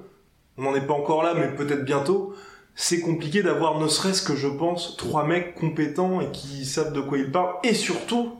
on 0.58 0.62
n'en 0.62 0.74
est 0.74 0.86
pas 0.86 0.94
encore 0.94 1.22
là, 1.22 1.34
mais 1.34 1.48
peut-être 1.48 1.84
bientôt, 1.84 2.34
c'est 2.74 3.00
compliqué 3.00 3.42
d'avoir 3.42 3.80
ne 3.80 3.88
serait-ce 3.88 4.22
que 4.22 4.34
je 4.34 4.48
pense 4.48 4.96
trois 4.96 5.24
mecs 5.24 5.54
compétents 5.54 6.20
et 6.20 6.30
qui 6.30 6.64
savent 6.64 6.92
de 6.92 7.00
quoi 7.00 7.18
ils 7.18 7.30
parlent 7.30 7.54
et 7.62 7.74
surtout 7.74 8.32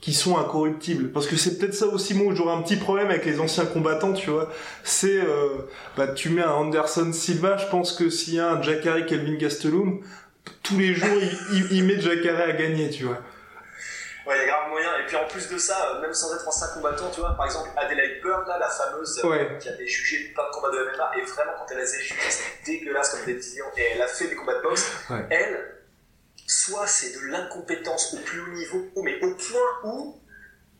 qui 0.00 0.12
sont 0.12 0.36
incorruptibles. 0.36 1.12
Parce 1.12 1.26
que 1.26 1.36
c'est 1.36 1.58
peut-être 1.58 1.74
ça 1.74 1.86
aussi 1.86 2.12
moi 2.12 2.32
où 2.32 2.36
j'aurais 2.36 2.54
un 2.54 2.60
petit 2.60 2.76
problème 2.76 3.08
avec 3.08 3.24
les 3.24 3.40
anciens 3.40 3.64
combattants 3.64 4.12
tu 4.12 4.28
vois. 4.28 4.50
C'est 4.82 5.18
euh, 5.18 5.66
bah 5.96 6.08
tu 6.08 6.28
mets 6.28 6.42
un 6.42 6.52
Anderson 6.52 7.10
Silva 7.12 7.56
je 7.56 7.66
pense 7.68 7.92
que 7.92 8.10
s'il 8.10 8.34
y 8.34 8.38
a 8.38 8.50
un 8.50 8.62
Jacare 8.62 9.06
Kelvin 9.06 9.36
Gastelum 9.36 10.00
tous 10.62 10.78
les 10.78 10.94
jours 10.94 11.08
il, 11.70 11.84
met 11.84 11.98
Jacare 11.98 12.38
à 12.40 12.52
gagner 12.52 12.90
tu 12.90 13.04
vois 13.04 13.20
Ouais, 14.26 14.36
il 14.36 14.40
y 14.40 14.42
a 14.42 14.46
grave 14.46 14.70
moyen. 14.70 14.90
Et 14.98 15.06
puis 15.06 15.16
en 15.16 15.26
plus 15.26 15.48
de 15.48 15.58
ça, 15.58 15.90
euh, 15.96 16.00
même 16.00 16.14
sans 16.14 16.34
être 16.34 16.46
ancien 16.48 16.68
combattant, 16.68 17.10
tu 17.10 17.20
vois, 17.20 17.34
par 17.36 17.44
exemple, 17.46 17.68
Adelaide 17.76 18.22
Byrne, 18.22 18.44
là, 18.48 18.58
la 18.58 18.70
fameuse 18.70 19.20
euh, 19.24 19.28
Ouais. 19.28 19.58
qui 19.60 19.68
avait 19.68 19.86
jugé 19.86 20.32
plein 20.32 20.44
de 20.46 20.50
combats 20.50 20.70
de 20.70 20.78
MMA, 20.78 21.12
et 21.18 21.22
vraiment, 21.22 21.52
quand 21.58 21.66
elle 21.70 21.80
a 21.80 21.84
jugé, 21.84 22.14
c'était 22.30 22.78
dégueulasse 22.78 23.10
comme 23.10 23.24
décision, 23.26 23.66
et 23.76 23.82
elle 23.94 24.02
a 24.02 24.08
fait 24.08 24.28
des 24.28 24.34
combats 24.36 24.54
de 24.54 24.62
boxe, 24.62 24.90
Ouais. 25.10 25.26
elle, 25.30 25.74
soit 26.46 26.86
c'est 26.86 27.12
de 27.20 27.26
l'incompétence 27.26 28.14
au 28.14 28.18
plus 28.18 28.40
haut 28.40 28.48
niveau, 28.54 28.86
mais 29.02 29.16
au 29.22 29.34
point 29.34 29.70
où 29.92 30.20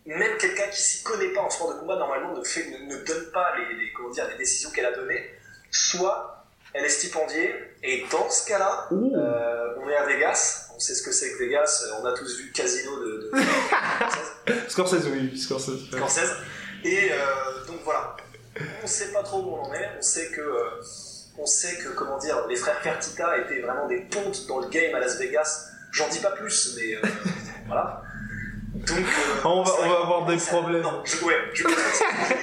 même 0.07 0.37
quelqu'un 0.39 0.69
qui 0.69 0.83
s'y 0.83 1.03
connaît 1.03 1.33
pas 1.33 1.41
en 1.41 1.51
sport 1.51 1.75
de 1.75 1.81
combat, 1.81 1.97
normalement, 1.97 2.33
ne, 2.37 2.45
fait, 2.45 2.67
ne, 2.71 2.79
ne 2.95 3.05
donne 3.05 3.31
pas 3.33 3.55
les, 3.57 3.75
les- 3.77 3.93
comment 3.93 4.11
dire, 4.11 4.29
les 4.29 4.37
décisions 4.37 4.71
qu'elle 4.71 4.85
a 4.87 4.93
données, 4.93 5.31
soit 5.71 6.45
elle 6.75 6.85
est 6.85 6.89
stipendiée, 6.91 7.55
et 7.83 8.05
dans 8.11 8.29
ce 8.31 8.47
cas-là, 8.49 8.89
euh, 8.93 9.75
on 9.79 9.89
est 9.89 9.97
à 9.97 10.05
Vegas, 10.05 10.64
on 10.75 10.81
sait 10.81 10.95
ce 10.95 11.03
que 11.03 11.13
c'est 11.13 11.33
que 11.33 11.39
Vegas, 11.39 11.85
on 12.01 12.05
a 12.05 12.13
tous 12.13 12.39
vu 12.39 12.51
Casino 12.53 12.99
de, 12.99 13.31
de 13.33 14.69
Scorsese 14.69 15.07
oui 15.13 15.39
Scorsese 15.39 15.87
Scorsese. 15.91 16.33
Et 16.85 17.11
euh, 17.13 17.67
donc 17.67 17.81
voilà, 17.85 18.17
on 18.83 18.87
sait 18.87 19.13
pas 19.13 19.23
trop 19.23 19.39
où 19.43 19.55
on 19.55 19.63
en 19.63 19.75
est, 19.75 19.91
on 19.99 20.03
sait 20.03 20.29
que, 20.31 20.41
euh, 20.41 20.83
on 21.39 21.47
sait 21.47 21.77
que 21.77 21.89
comment 21.91 22.19
dire, 22.19 22.47
les 22.49 22.57
frères 22.57 22.81
Fertitta 22.83 23.39
étaient 23.39 23.61
vraiment 23.61 23.87
des 23.89 24.01
pontes 24.01 24.47
dans 24.47 24.61
le 24.61 24.69
game 24.69 24.95
à 24.95 25.01
Las 25.01 25.19
Vegas. 25.19 25.71
J'en 25.93 26.09
dis 26.09 26.19
pas 26.19 26.33
plus, 26.33 26.77
mais 26.77 26.97
euh, 26.97 27.01
voilà. 27.67 28.03
Donc, 28.87 28.99
euh, 28.99 29.03
On 29.45 29.63
va- 29.63 29.71
on 29.85 29.89
va 29.89 29.95
avoir 30.03 30.27
des 30.27 30.39
ça- 30.39 30.53
problèmes. 30.53 30.83
Non, 30.83 31.03
je, 31.05 31.25
ouais, 31.25 31.35
je 31.55 31.63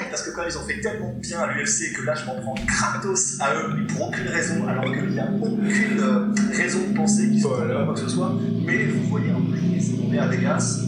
parce 0.10 0.24
que 0.24 0.32
quand 0.36 0.44
ils 0.48 0.58
ont 0.58 0.62
fait 0.64 0.80
tellement 0.80 1.14
bien 1.20 1.40
à 1.40 1.48
l'UFC 1.54 1.94
que 1.96 2.04
là 2.04 2.14
je 2.16 2.26
m'en 2.26 2.36
prends 2.42 2.56
gratos 2.66 3.38
à 3.40 3.54
eux, 3.56 3.74
mais 3.78 3.86
pour 3.88 4.08
aucune 4.10 4.28
raison, 4.28 4.68
alors 4.68 4.84
qu'il 4.86 5.08
n'y 5.10 5.20
a 5.20 5.28
aucune 5.42 6.00
euh, 6.00 6.28
raison 6.54 6.80
de 6.90 6.96
penser 6.96 7.30
qu'ils 7.30 7.42
sont 7.42 7.50
Voilà. 7.50 7.86
quoi 7.86 7.94
que 7.94 8.00
ce 8.00 8.10
soit. 8.10 8.32
Mais 8.66 8.86
vous 8.86 9.08
voyez 9.10 9.30
un 9.30 9.36
peu 9.36 9.58
c'est 9.80 9.98
tombé 9.98 10.20
à 10.20 10.28
Vegas, 10.28 10.80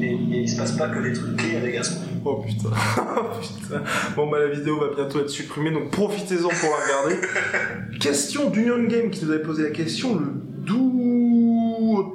et, 0.00 0.04
et 0.12 0.40
il 0.42 0.48
se 0.48 0.56
passe 0.56 0.72
pas 0.72 0.88
que 0.88 1.00
des 1.02 1.12
trucs 1.12 1.36
clés 1.36 1.56
à 1.56 1.60
Vegas. 1.60 1.92
Oh 2.24 2.42
putain. 2.46 2.70
Oh, 3.16 3.22
putain. 3.40 3.82
Bon 4.16 4.28
bah 4.30 4.38
la 4.40 4.48
vidéo 4.48 4.78
va 4.80 4.94
bientôt 4.94 5.20
être 5.20 5.30
supprimée, 5.30 5.70
donc 5.70 5.90
profitez-en 5.90 6.48
pour 6.48 6.70
la 6.70 6.84
regarder. 7.02 7.26
question 8.00 8.50
d'Union 8.50 8.82
Game 8.84 9.10
qui 9.10 9.24
nous 9.24 9.30
avait 9.32 9.42
posé 9.42 9.62
la 9.64 9.70
question 9.70 10.16
le 10.18 10.26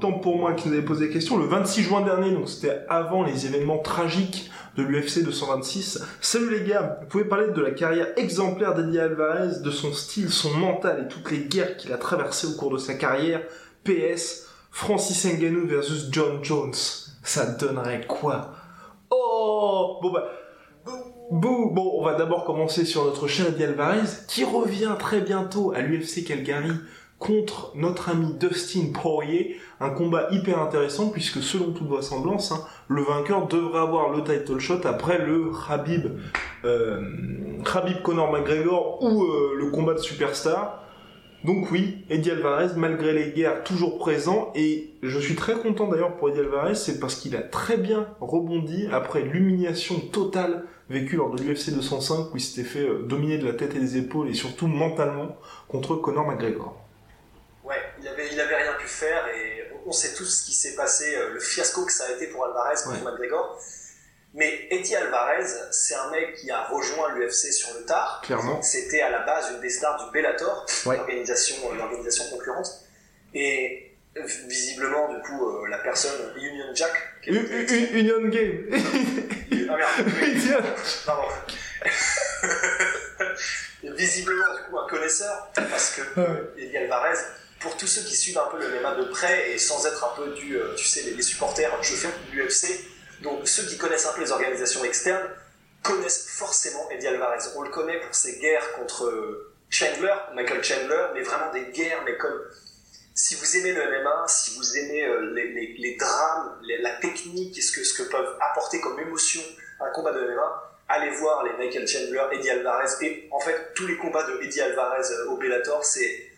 12... 0.03 0.09
Autant 0.09 0.19
pour 0.19 0.37
moi 0.37 0.53
qui 0.53 0.67
nous 0.67 0.73
avait 0.73 0.83
posé 0.83 1.07
la 1.07 1.13
question 1.13 1.37
le 1.37 1.45
26 1.45 1.83
juin 1.83 2.01
dernier, 2.01 2.31
donc 2.31 2.49
c'était 2.49 2.81
avant 2.89 3.23
les 3.23 3.45
événements 3.45 3.77
tragiques 3.77 4.51
de 4.75 4.83
l'UFC 4.83 5.23
226. 5.23 6.03
Salut 6.19 6.49
les 6.49 6.67
gars, 6.67 6.99
vous 7.01 7.07
pouvez 7.07 7.23
parler 7.23 7.51
de 7.51 7.61
la 7.61 7.71
carrière 7.71 8.07
exemplaire 8.17 8.73
d'Eddie 8.73 8.99
Alvarez, 8.99 9.61
de 9.63 9.71
son 9.71 9.93
style, 9.93 10.29
son 10.29 10.51
mental 10.57 11.05
et 11.05 11.07
toutes 11.07 11.31
les 11.31 11.45
guerres 11.45 11.77
qu'il 11.77 11.93
a 11.93 11.97
traversées 11.97 12.47
au 12.47 12.57
cours 12.57 12.71
de 12.71 12.77
sa 12.77 12.95
carrière. 12.95 13.41
PS, 13.85 14.45
Francis 14.71 15.25
Ngannou 15.25 15.67
versus 15.67 16.09
John 16.11 16.43
Jones. 16.43 16.73
Ça 17.23 17.45
donnerait 17.45 18.05
quoi? 18.05 18.51
Oh 19.09 19.99
Bon 20.01 20.11
bah... 20.11 20.25
Bouh 21.31 21.71
Bon, 21.71 21.93
on 21.97 22.03
va 22.03 22.15
d'abord 22.15 22.43
commencer 22.43 22.83
sur 22.83 23.05
notre 23.05 23.27
cher 23.27 23.47
Eddie 23.47 23.63
Alvarez, 23.63 24.07
qui 24.27 24.43
revient 24.43 24.95
très 24.99 25.21
bientôt 25.21 25.71
à 25.73 25.79
l'UFC 25.79 26.25
Calgary 26.25 26.73
contre 27.23 27.71
notre 27.75 28.09
ami 28.09 28.33
Dustin 28.33 28.91
Poirier, 28.93 29.57
un 29.79 29.89
combat 29.89 30.27
hyper 30.31 30.59
intéressant 30.59 31.09
puisque 31.09 31.41
selon 31.41 31.71
toute 31.71 31.87
vraisemblance, 31.87 32.51
hein, 32.51 32.65
le 32.89 33.01
vainqueur 33.01 33.47
devrait 33.47 33.79
avoir 33.79 34.09
le 34.09 34.23
title 34.23 34.59
shot 34.59 34.81
après 34.83 35.17
le 35.17 35.51
Khabib, 35.67 36.07
euh, 36.65 37.01
Conor 38.03 38.31
McGregor 38.31 39.01
ou 39.01 39.23
euh, 39.23 39.55
le 39.57 39.71
combat 39.71 39.93
de 39.93 39.99
superstar. 39.99 40.83
Donc 41.45 41.71
oui, 41.71 42.05
Eddie 42.09 42.31
Alvarez, 42.31 42.75
malgré 42.77 43.13
les 43.13 43.31
guerres, 43.31 43.63
toujours 43.63 43.97
présent, 43.97 44.51
et 44.55 44.91
je 45.01 45.19
suis 45.19 45.35
très 45.35 45.55
content 45.55 45.87
d'ailleurs 45.87 46.15
pour 46.15 46.29
Eddie 46.29 46.39
Alvarez, 46.39 46.75
c'est 46.75 46.99
parce 46.99 47.15
qu'il 47.15 47.35
a 47.35 47.41
très 47.41 47.77
bien 47.77 48.07
rebondi 48.21 48.87
après 48.91 49.23
l'humiliation 49.23 49.99
totale 49.99 50.63
vécue 50.89 51.17
lors 51.17 51.31
de 51.31 51.41
l'UFC 51.41 51.73
205, 51.73 52.33
où 52.33 52.37
il 52.37 52.41
s'était 52.41 52.67
fait 52.67 52.87
euh, 52.87 53.03
dominer 53.05 53.37
de 53.37 53.45
la 53.45 53.53
tête 53.53 53.75
et 53.75 53.79
des 53.79 53.97
épaules, 53.97 54.29
et 54.29 54.33
surtout 54.33 54.67
mentalement, 54.67 55.35
contre 55.67 55.95
Conor 55.95 56.27
McGregor. 56.27 56.82
Il 58.03 58.07
avait, 58.09 58.27
il 58.33 58.41
avait 58.41 58.55
rien 58.57 58.73
pu 58.73 58.87
faire 58.87 59.27
et 59.29 59.69
on 59.85 59.91
sait 59.93 60.13
tous 60.13 60.25
ce 60.25 60.45
qui 60.45 60.53
s'est 60.53 60.75
passé, 60.75 61.15
euh, 61.15 61.29
le 61.33 61.39
fiasco 61.39 61.85
que 61.85 61.91
ça 61.93 62.05
a 62.07 62.11
été 62.11 62.27
pour 62.27 62.43
Alvarez 62.45 62.75
contre 62.83 63.03
Ouais. 63.05 63.11
McGregor. 63.11 63.61
Mais 64.33 64.67
Eddie 64.71 64.95
Alvarez, 64.95 65.45
c'est 65.71 65.95
un 65.95 66.09
mec 66.11 66.35
qui 66.35 66.51
a 66.51 66.63
rejoint 66.65 67.13
l'UFC 67.13 67.53
sur 67.53 67.73
le 67.77 67.85
tard. 67.85 68.21
Clairement. 68.25 68.61
C'était 68.61 69.01
à 69.01 69.09
la 69.09 69.19
base 69.19 69.51
une 69.51 69.61
des 69.61 69.69
stars 69.69 70.03
du 70.05 70.11
Bellator, 70.11 70.65
Ouais. 70.85 70.97
l'organisation, 70.97 71.55
euh, 71.71 71.75
l'organisation 71.75 72.25
concurrente. 72.29 72.67
Et 73.33 73.95
euh, 74.17 74.21
visiblement, 74.47 75.13
du 75.13 75.21
coup, 75.21 75.49
euh, 75.63 75.67
la 75.69 75.77
personne, 75.77 76.33
Union 76.35 76.75
Jack, 76.75 76.91
qui 77.23 77.29
U- 77.29 77.37
était- 77.37 77.73
U- 77.73 77.89
U- 77.93 77.99
Union 77.99 78.27
Game 78.27 78.65
Ah 79.69 79.77
merde, 79.77 79.91
oui. 80.21 80.43
Pardon. 81.05 81.27
Visiblement, 83.83 84.53
du 84.55 84.61
coup, 84.69 84.79
un 84.79 84.87
connaisseur, 84.87 85.51
parce 85.55 85.95
que. 85.95 86.01
Eddie 86.57 86.77
Alvarez, 86.77 87.17
pour 87.63 87.77
tous 87.77 87.87
ceux 87.87 88.01
qui 88.01 88.15
suivent 88.15 88.37
un 88.37 88.49
peu 88.51 88.59
le 88.59 88.81
MMA 88.81 88.95
de 88.95 89.05
près 89.05 89.51
et 89.51 89.57
sans 89.57 89.87
être 89.87 90.03
un 90.03 90.15
peu 90.17 90.31
du, 90.33 90.57
euh, 90.57 90.75
tu 90.75 90.85
sais, 90.85 91.01
les, 91.09 91.21
supporters, 91.21 91.71
je 91.81 91.95
fais 91.95 92.09
de 92.09 92.35
l'UFC, 92.35 92.67
donc 93.21 93.47
ceux 93.47 93.63
qui 93.63 93.77
connaissent 93.77 94.05
un 94.05 94.11
peu 94.11 94.21
les 94.21 94.31
organisations 94.33 94.83
externes 94.83 95.29
connaissent 95.81 96.27
forcément 96.27 96.89
Eddie 96.91 97.07
Alvarez. 97.07 97.39
On 97.55 97.61
le 97.61 97.69
connaît 97.69 98.01
pour 98.01 98.13
ses 98.13 98.37
guerres 98.39 98.73
contre 98.73 99.05
euh, 99.05 99.53
Chandler, 99.69 100.13
Michael 100.35 100.61
Chandler, 100.61 101.07
mais 101.13 101.21
vraiment 101.21 101.51
des 101.53 101.71
guerres, 101.71 102.03
mais 102.05 102.17
comme 102.17 102.37
si 103.15 103.35
vous 103.35 103.57
aimez 103.57 103.71
le 103.71 103.81
MMA, 103.81 104.25
si 104.27 104.57
vous 104.57 104.77
aimez 104.77 105.05
euh, 105.05 105.33
les, 105.33 105.95
drames, 105.97 106.59
la 106.81 106.91
technique 106.97 107.57
et 107.57 107.61
ce 107.61 107.71
que, 107.71 107.83
ce 107.85 107.93
que 107.93 108.09
peuvent 108.09 108.37
apporter 108.41 108.81
comme 108.81 108.99
émotion 108.99 109.41
un 109.79 109.89
combat 109.91 110.11
de 110.11 110.19
MMA, 110.19 110.79
allez 110.89 111.11
voir 111.11 111.45
les 111.45 111.53
Michael 111.53 111.87
Chandler, 111.87 112.23
Eddie 112.33 112.49
Alvarez 112.49 112.91
et 113.01 113.29
en 113.31 113.39
fait 113.39 113.73
tous 113.73 113.87
les 113.87 113.95
combats 113.97 114.23
de 114.23 114.41
Eddie 114.41 114.61
Alvarez 114.61 115.07
au 115.29 115.37
Bellator, 115.37 115.85
c'est 115.85 116.32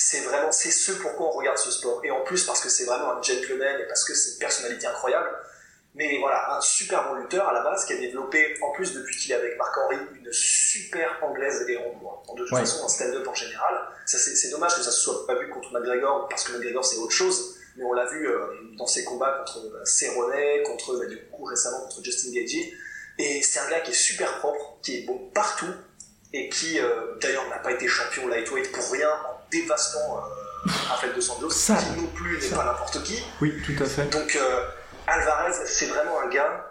c'est 0.00 0.20
vraiment 0.20 0.52
c'est 0.52 0.70
ce 0.70 0.92
pourquoi 0.92 1.26
on 1.26 1.30
regarde 1.32 1.58
ce 1.58 1.72
sport 1.72 2.00
et 2.04 2.10
en 2.12 2.20
plus 2.22 2.44
parce 2.44 2.60
que 2.60 2.68
c'est 2.68 2.84
vraiment 2.84 3.12
un 3.18 3.20
gentleman 3.22 3.80
et 3.80 3.84
parce 3.88 4.04
que 4.04 4.14
c'est 4.14 4.32
une 4.34 4.38
personnalité 4.38 4.86
incroyable. 4.86 5.28
Mais 5.94 6.18
voilà, 6.20 6.54
un 6.56 6.60
super 6.60 7.08
bon 7.08 7.14
lutteur 7.14 7.48
à 7.48 7.52
la 7.52 7.62
base 7.62 7.84
qui 7.84 7.94
a 7.94 7.96
développé, 7.96 8.54
en 8.62 8.70
plus 8.72 8.92
depuis 8.92 9.16
qu'il 9.16 9.32
est 9.32 9.34
avec 9.34 9.58
Marc 9.58 9.76
Henry, 9.76 9.96
une 10.14 10.32
super 10.32 11.18
anglaise 11.22 11.64
et 11.68 11.76
en, 11.78 12.22
en- 12.28 12.34
de 12.34 12.44
toute 12.44 12.52
Ouais. 12.52 12.60
façon 12.60 12.84
en 12.84 12.88
stand-up 12.88 13.26
en 13.26 13.34
général. 13.34 13.74
Ça, 14.06 14.16
c'est, 14.18 14.50
dommage 14.50 14.76
que 14.76 14.82
ça 14.82 14.92
se 14.92 15.00
soit 15.00 15.26
pas 15.26 15.34
vu 15.34 15.48
contre 15.48 15.72
McGregor, 15.72 16.28
parce 16.28 16.44
que 16.44 16.52
McGregor 16.52 16.84
c'est 16.84 16.98
autre 16.98 17.12
chose, 17.12 17.56
mais 17.76 17.82
on 17.84 17.92
l'a 17.94 18.06
vu 18.06 18.28
euh, 18.28 18.38
dans 18.76 18.86
ses 18.86 19.02
combats 19.02 19.32
contre 19.38 19.58
euh, 19.66 19.84
Cerrone, 19.84 20.32
contre, 20.66 20.96
bah, 20.98 21.06
du 21.06 21.18
coup 21.32 21.42
récemment 21.44 21.80
contre 21.80 22.04
Justin 22.04 22.30
Gagey. 22.32 22.72
Et 23.18 23.42
c'est 23.42 23.58
un 23.58 23.68
gars 23.68 23.80
qui 23.80 23.90
est 23.90 23.94
super 23.94 24.38
propre, 24.38 24.78
qui 24.82 24.98
est 24.98 25.02
bon 25.06 25.18
partout, 25.34 25.72
et 26.32 26.48
qui 26.50 26.78
euh, 26.78 27.16
d'ailleurs 27.20 27.48
n'a 27.48 27.58
pas 27.58 27.72
été 27.72 27.88
champion 27.88 28.28
lightweight 28.28 28.70
pour 28.70 28.88
rien 28.92 29.10
en 29.10 29.37
dévastant 29.50 30.18
euh, 30.18 30.70
Rafael 30.88 31.12
Dos 31.14 31.30
Anjos, 31.30 31.50
Ça. 31.50 31.76
qui 31.76 32.00
non 32.00 32.06
plus 32.08 32.38
n'est 32.38 32.48
pas 32.48 32.64
n'importe 32.64 33.02
qui. 33.04 33.22
Oui, 33.40 33.62
tout 33.64 33.82
à 33.82 33.86
fait. 33.86 34.06
Donc 34.06 34.36
euh, 34.36 34.66
Alvarez, 35.06 35.52
c'est 35.66 35.86
vraiment 35.86 36.20
un 36.20 36.28
gars 36.28 36.64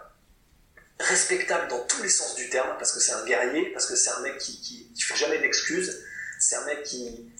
respectable 1.00 1.68
dans 1.68 1.84
tous 1.86 2.02
les 2.02 2.08
sens 2.08 2.34
du 2.34 2.48
terme, 2.50 2.74
parce 2.78 2.92
que 2.92 3.00
c'est 3.00 3.12
un 3.12 3.24
guerrier, 3.24 3.70
parce 3.72 3.86
que 3.86 3.94
c'est 3.96 4.10
un 4.10 4.20
mec 4.20 4.38
qui, 4.38 4.60
qui, 4.60 4.92
qui 4.92 5.02
fait 5.02 5.16
jamais 5.16 5.38
d'excuses, 5.38 6.04
c'est 6.40 6.56
un 6.56 6.64
mec 6.64 6.82
qui, 6.82 7.30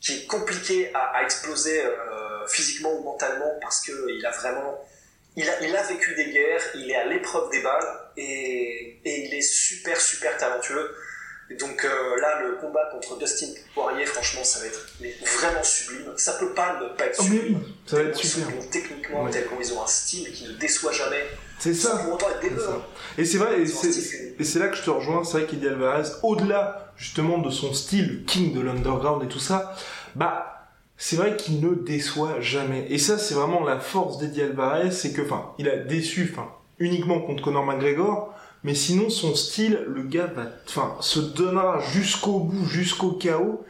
qui 0.00 0.18
est 0.18 0.26
compliqué 0.26 0.92
à, 0.94 1.18
à 1.18 1.22
exploser 1.22 1.84
euh, 1.84 2.46
physiquement 2.48 2.92
ou 2.92 3.02
mentalement, 3.04 3.58
parce 3.60 3.80
qu'il 3.80 4.24
a 4.26 4.30
vraiment... 4.30 4.84
Il 5.36 5.48
a, 5.50 5.60
il 5.62 5.74
a 5.74 5.82
vécu 5.82 6.14
des 6.14 6.30
guerres, 6.30 6.62
il 6.76 6.88
est 6.90 6.96
à 6.96 7.06
l'épreuve 7.06 7.50
des 7.50 7.60
balles, 7.60 8.00
et, 8.16 9.00
et 9.04 9.26
il 9.26 9.34
est 9.34 9.42
super, 9.42 10.00
super 10.00 10.36
talentueux. 10.36 10.94
Et 11.50 11.56
donc 11.56 11.84
euh, 11.84 12.20
là, 12.20 12.40
le 12.42 12.56
combat 12.56 12.88
contre 12.90 13.18
Dustin 13.18 13.48
Poirier, 13.74 14.06
franchement, 14.06 14.42
ça 14.44 14.60
va 14.60 14.66
être 14.66 14.86
mais 15.00 15.14
vraiment 15.38 15.62
sublime. 15.62 16.12
Ça 16.16 16.32
peut 16.34 16.54
pas 16.54 16.80
ne 16.80 16.88
pas 16.96 17.06
être 17.06 17.16
Oh, 17.20 17.22
sublime. 17.24 17.58
oui, 17.62 17.74
ça 17.86 17.96
va 17.96 18.02
être 18.04 18.16
super. 18.16 18.46
techniquement, 18.70 19.24
Ouais. 19.24 19.30
tellement 19.30 19.56
ils 19.60 19.72
ont 19.74 19.82
un 19.82 19.86
style 19.86 20.32
qui 20.32 20.44
ne 20.48 20.52
déçoit 20.52 20.92
jamais, 20.92 21.22
C'est 21.58 21.74
ça. 21.74 21.96
pour 21.98 22.14
autant 22.14 22.26
être 22.30 22.40
des. 22.40 23.22
Et 23.22 23.24
c'est 23.26 23.38
vrai, 23.38 23.60
et 23.60 24.44
c'est 24.44 24.58
là 24.58 24.68
que 24.68 24.76
je 24.76 24.82
te 24.82 24.90
rejoins, 24.90 25.22
c'est 25.24 25.38
vrai 25.38 25.46
qu'Eddie 25.46 25.68
Alvarez, 25.68 26.08
au-delà 26.22 26.92
justement 26.96 27.38
de 27.38 27.50
son 27.50 27.74
style 27.74 28.24
king 28.26 28.54
de 28.54 28.60
l'underground 28.60 29.22
et 29.24 29.28
tout 29.28 29.38
ça, 29.38 29.76
bah 30.14 30.50
c'est 30.96 31.16
vrai 31.16 31.36
qu'il 31.36 31.60
ne 31.60 31.74
déçoit 31.74 32.40
jamais. 32.40 32.86
Et 32.88 32.98
ça, 32.98 33.18
c'est 33.18 33.34
vraiment 33.34 33.64
la 33.64 33.80
force 33.80 34.16
d'Eddie 34.18 34.42
Alvarez, 34.42 34.92
c'est 34.92 35.12
que, 35.12 35.22
enfin, 35.22 35.52
il 35.58 35.68
a 35.68 35.76
déçu, 35.76 36.30
enfin, 36.32 36.48
uniquement 36.78 37.20
contre 37.20 37.42
Conor 37.42 37.64
McGregor, 37.66 38.32
mais 38.64 38.74
sinon 38.74 39.08
son 39.10 39.34
style, 39.34 39.84
le 39.86 40.02
gars 40.02 40.26
va, 40.26 40.46
enfin, 40.68 40.96
se 41.00 41.20
donnera 41.20 41.78
jusqu'au 41.80 42.40
bout, 42.40 42.66
jusqu'au 42.66 43.12
chaos. 43.12 43.64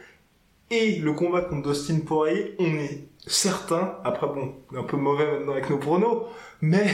Et 0.71 0.95
le 0.95 1.13
combat 1.13 1.41
contre 1.41 1.69
Dustin 1.71 1.99
Poirier, 1.99 2.55
on 2.57 2.65
est 2.79 3.03
certain, 3.27 3.99
après 4.03 4.25
bon, 4.27 4.55
un 4.75 4.83
peu 4.83 4.97
mauvais 4.97 5.25
maintenant 5.31 5.51
avec 5.51 5.69
nos 5.69 5.77
pronos, 5.77 6.23
mais, 6.61 6.87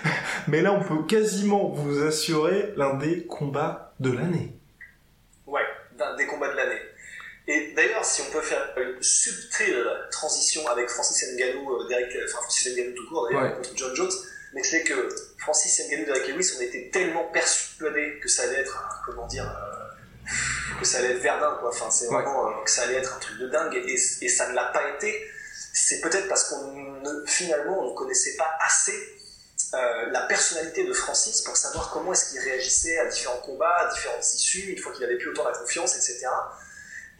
mais 0.48 0.62
là 0.62 0.72
on 0.72 0.82
peut 0.82 1.04
quasiment 1.06 1.68
vous 1.68 2.02
assurer 2.06 2.72
l'un 2.76 2.94
des 2.94 3.26
combats 3.26 3.92
de 4.00 4.12
l'année. 4.12 4.54
Ouais, 5.46 5.60
d'un 5.98 6.16
des 6.16 6.26
combats 6.26 6.50
de 6.50 6.56
l'année. 6.56 6.80
Et 7.50 7.72
d'ailleurs, 7.74 8.04
si 8.04 8.22
on 8.28 8.30
peut 8.32 8.42
faire 8.42 8.62
une 8.76 9.02
subtile 9.02 9.82
transition 10.10 10.66
avec 10.68 10.88
Francis 10.90 11.26
Ngannou, 11.36 11.70
euh, 11.70 11.88
Derek, 11.88 12.08
enfin 12.24 12.38
Francis 12.42 12.76
Ngannou 12.76 12.94
tout 12.94 13.08
court 13.08 13.26
d'ailleurs, 13.28 13.42
Ouais. 13.44 13.54
contre 13.56 13.70
John 13.74 13.94
Jones, 13.94 14.10
mais 14.54 14.62
c'est 14.62 14.82
que 14.82 15.08
Francis 15.38 15.80
Ngannou, 15.88 16.04
Derek 16.06 16.28
Lewis, 16.28 16.52
on 16.58 16.60
était 16.62 16.90
tellement 16.92 17.24
persuadés 17.24 18.18
que 18.20 18.28
ça 18.28 18.42
allait 18.44 18.60
être, 18.60 18.76
un- 18.76 19.04
comment 19.06 19.26
dire, 19.26 19.44
euh, 19.48 20.78
que 20.80 20.86
ça 20.86 20.98
allait 20.98 21.12
être 21.12 21.22
Verdun, 21.22 21.56
quoi. 21.60 21.70
Enfin, 21.70 21.90
c'est 21.90 22.06
vraiment 22.06 22.48
euh, 22.48 22.64
que 22.64 22.70
ça 22.70 22.82
allait 22.82 22.96
être 22.96 23.14
un 23.14 23.18
truc 23.18 23.38
de 23.38 23.48
dingue, 23.48 23.74
et, 23.74 23.92
et 23.94 24.28
ça 24.28 24.48
ne 24.48 24.54
l'a 24.54 24.66
pas 24.66 24.88
été. 24.96 25.26
C'est 25.72 26.00
peut-être 26.00 26.28
parce 26.28 26.44
qu'on 26.44 26.72
ne, 26.72 27.26
finalement, 27.26 27.80
on 27.80 27.90
ne 27.90 27.94
connaissait 27.96 28.36
pas 28.36 28.50
assez 28.60 28.94
euh, 29.74 30.06
la 30.10 30.22
personnalité 30.22 30.84
de 30.86 30.92
Francis 30.92 31.42
pour 31.42 31.56
savoir 31.56 31.90
comment 31.90 32.12
est-ce 32.12 32.30
qu'il 32.30 32.40
réagissait 32.40 32.98
à 32.98 33.06
différents 33.06 33.38
combats, 33.38 33.76
à 33.88 33.92
différentes 33.92 34.24
issues, 34.34 34.72
une 34.72 34.78
fois 34.78 34.92
qu'il 34.92 35.04
avait 35.04 35.18
plus 35.18 35.28
autant 35.30 35.44
la 35.48 35.56
confiance, 35.56 35.94
etc. 35.96 36.26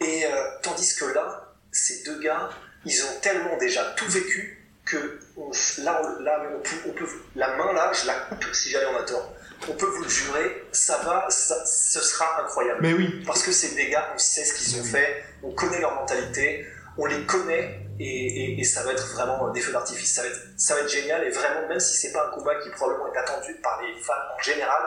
Et 0.00 0.24
tandis 0.62 0.94
que 0.94 1.06
là, 1.06 1.52
ces 1.72 2.02
deux 2.04 2.20
gars, 2.20 2.48
ils 2.84 3.02
ont 3.04 3.20
tellement 3.20 3.56
déjà 3.58 3.84
tout 3.96 4.08
vécu 4.08 4.57
que 4.88 5.18
on- 5.36 5.50
là, 5.82 6.00
on, 6.04 6.22
là 6.22 6.42
on 6.56 6.60
peut, 6.60 6.76
on 6.88 6.92
peut- 6.92 7.08
la 7.36 7.56
main 7.56 7.72
là, 7.72 7.92
je 7.92 8.06
la 8.06 8.14
coupe 8.14 8.44
si 8.54 8.70
jamais 8.70 8.86
on 8.86 8.96
a 8.98 9.02
tort. 9.02 9.34
On 9.68 9.72
peut 9.72 9.86
vous 9.86 10.02
le 10.04 10.08
jurer, 10.08 10.64
ça 10.72 10.98
va, 10.98 11.26
ça, 11.30 11.64
ce 11.66 12.00
sera 12.00 12.42
incroyable. 12.42 12.78
Mais 12.80 12.92
oui, 12.92 13.22
Parce 13.26 13.42
que 13.42 13.50
c'est 13.52 13.74
des 13.74 13.90
gars, 13.90 14.12
on 14.14 14.18
sait 14.18 14.44
ce 14.44 14.54
qu'ils 14.54 14.80
ont 14.80 14.84
fait, 14.84 15.24
on 15.42 15.52
connaît 15.52 15.80
leur 15.80 15.94
mentalité, 15.96 16.64
on 16.96 17.06
les 17.06 17.24
connaît 17.26 17.80
Et, 18.00 18.62
ça 18.64 18.84
va 18.84 18.92
être 18.92 19.06
vraiment 19.14 19.50
des 19.50 19.60
feux 19.60 19.72
d'artifice. 19.72 20.14
Ça 20.14 20.22
va, 20.22 20.28
être, 20.28 20.40
ça 20.56 20.74
va 20.74 20.80
être 20.82 20.88
génial. 20.88 21.24
Et 21.24 21.30
vraiment, 21.30 21.66
même 21.68 21.80
si 21.80 21.96
c'est 21.96 22.12
pas 22.12 22.28
un 22.28 22.30
combat 22.30 22.54
qui 22.62 22.70
probablement 22.70 23.12
est 23.12 23.18
attendu 23.18 23.54
par 23.56 23.82
les 23.82 24.00
fans 24.00 24.12
en 24.36 24.40
général, 24.40 24.82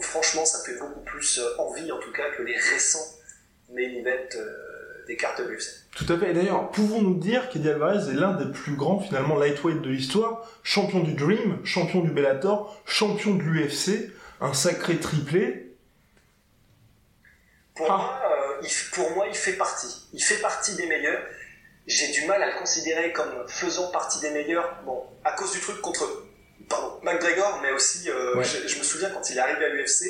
franchement, 0.00 0.44
ça 0.44 0.58
fait 0.64 0.78
beaucoup 0.78 1.00
plus 1.00 1.38
euh, 1.40 1.56
envie, 1.58 1.90
en 1.90 1.98
tout 1.98 2.12
cas, 2.12 2.30
que 2.36 2.42
les 2.44 2.56
récents 2.56 3.08
main 3.70 3.82
events 3.82 4.36
euh, 4.36 5.04
des 5.08 5.16
cartes 5.16 5.40
de 5.42 5.48
l'UFC. 5.48 5.66
Tout 5.98 6.12
à 6.12 6.16
fait. 6.16 6.30
Et 6.30 6.34
d'ailleurs, 6.34 6.70
pouvons-nous 6.70 7.14
dire 7.14 7.48
qu'Eddie 7.48 7.70
Alvarez 7.70 8.08
est 8.08 8.14
l'un 8.14 8.32
des 8.32 8.50
plus 8.52 8.76
grands, 8.76 9.00
finalement, 9.00 9.36
lightweight 9.36 9.82
de 9.82 9.90
l'histoire, 9.90 10.48
champion 10.62 11.00
du 11.00 11.14
Dream, 11.14 11.58
champion 11.64 12.00
du 12.02 12.10
Bellator, 12.10 12.80
champion 12.86 13.34
de 13.34 13.42
l'UFC, 13.42 14.12
un 14.40 14.54
sacré 14.54 14.98
triplé. 14.98 15.74
Pour, 17.74 17.88
moi, 17.88 18.20
euh, 18.24 18.62
il, 18.62 18.70
pour 18.92 19.10
moi, 19.10 19.26
il 19.26 19.34
fait 19.34 19.54
partie. 19.54 20.06
Il 20.12 20.22
fait 20.22 20.40
partie 20.40 20.76
des 20.76 20.86
meilleurs. 20.86 21.20
J'ai 21.88 22.12
du 22.12 22.26
mal 22.26 22.42
à 22.44 22.52
le 22.52 22.58
considérer 22.60 23.12
comme 23.12 23.48
faisant 23.48 23.90
partie 23.90 24.20
des 24.20 24.30
meilleurs, 24.30 24.80
bon, 24.84 25.02
à 25.24 25.32
cause 25.32 25.50
du 25.52 25.60
truc 25.60 25.80
contre 25.80 26.06
pardon, 26.68 27.00
McGregor, 27.02 27.60
mais 27.62 27.72
aussi, 27.72 28.08
euh, 28.08 28.40
je, 28.42 28.78
me 28.78 28.84
souviens 28.84 29.10
quand 29.10 29.28
il 29.30 29.36
est 29.36 29.40
arrivé 29.40 29.64
à 29.64 29.68
l'UFC, 29.70 30.04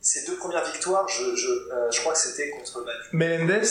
ses 0.00 0.24
deux 0.26 0.36
premières 0.36 0.64
victoires, 0.64 1.08
je, 1.08 1.34
je, 1.34 1.48
euh, 1.48 1.90
je 1.90 2.00
crois 2.00 2.12
que 2.12 2.18
c'était 2.18 2.50
contre 2.50 2.84
bah, 2.84 2.92
Melendez 3.12 3.62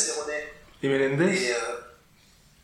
et 0.86 0.89
Melendez 0.89 1.43
et, 1.43 1.54
euh, 1.54 1.58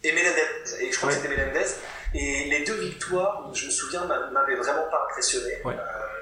et 0.03 0.11
Melendez, 0.11 0.41
et 0.81 0.91
je 0.91 0.97
crois 0.97 1.09
que 1.09 1.15
c'était 1.15 1.29
Melendez. 1.29 1.69
Et 2.13 2.49
les 2.49 2.63
deux 2.65 2.75
victoires, 2.75 3.53
je 3.53 3.65
me 3.65 3.71
souviens, 3.71 4.05
m'avaient 4.05 4.55
vraiment 4.55 4.87
pas 4.89 5.07
impressionné. 5.09 5.61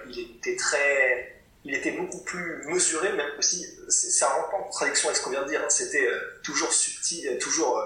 il 0.08 0.20
était 0.38 0.56
très, 0.56 1.42
il 1.66 1.76
était 1.76 1.92
beaucoup 1.92 2.24
plus 2.24 2.64
mesuré, 2.68 3.12
même 3.14 3.32
aussi, 3.38 3.66
ça 3.90 4.28
rentre 4.28 4.54
en 4.54 4.64
contradiction 4.64 5.10
avec 5.10 5.18
ce 5.18 5.24
qu'on 5.24 5.32
vient 5.32 5.44
de 5.44 5.50
dire. 5.50 5.62
Hein. 5.62 5.70
C'était 5.70 6.08
toujours 6.44 6.72
subtil, 6.72 7.38
toujours 7.40 7.82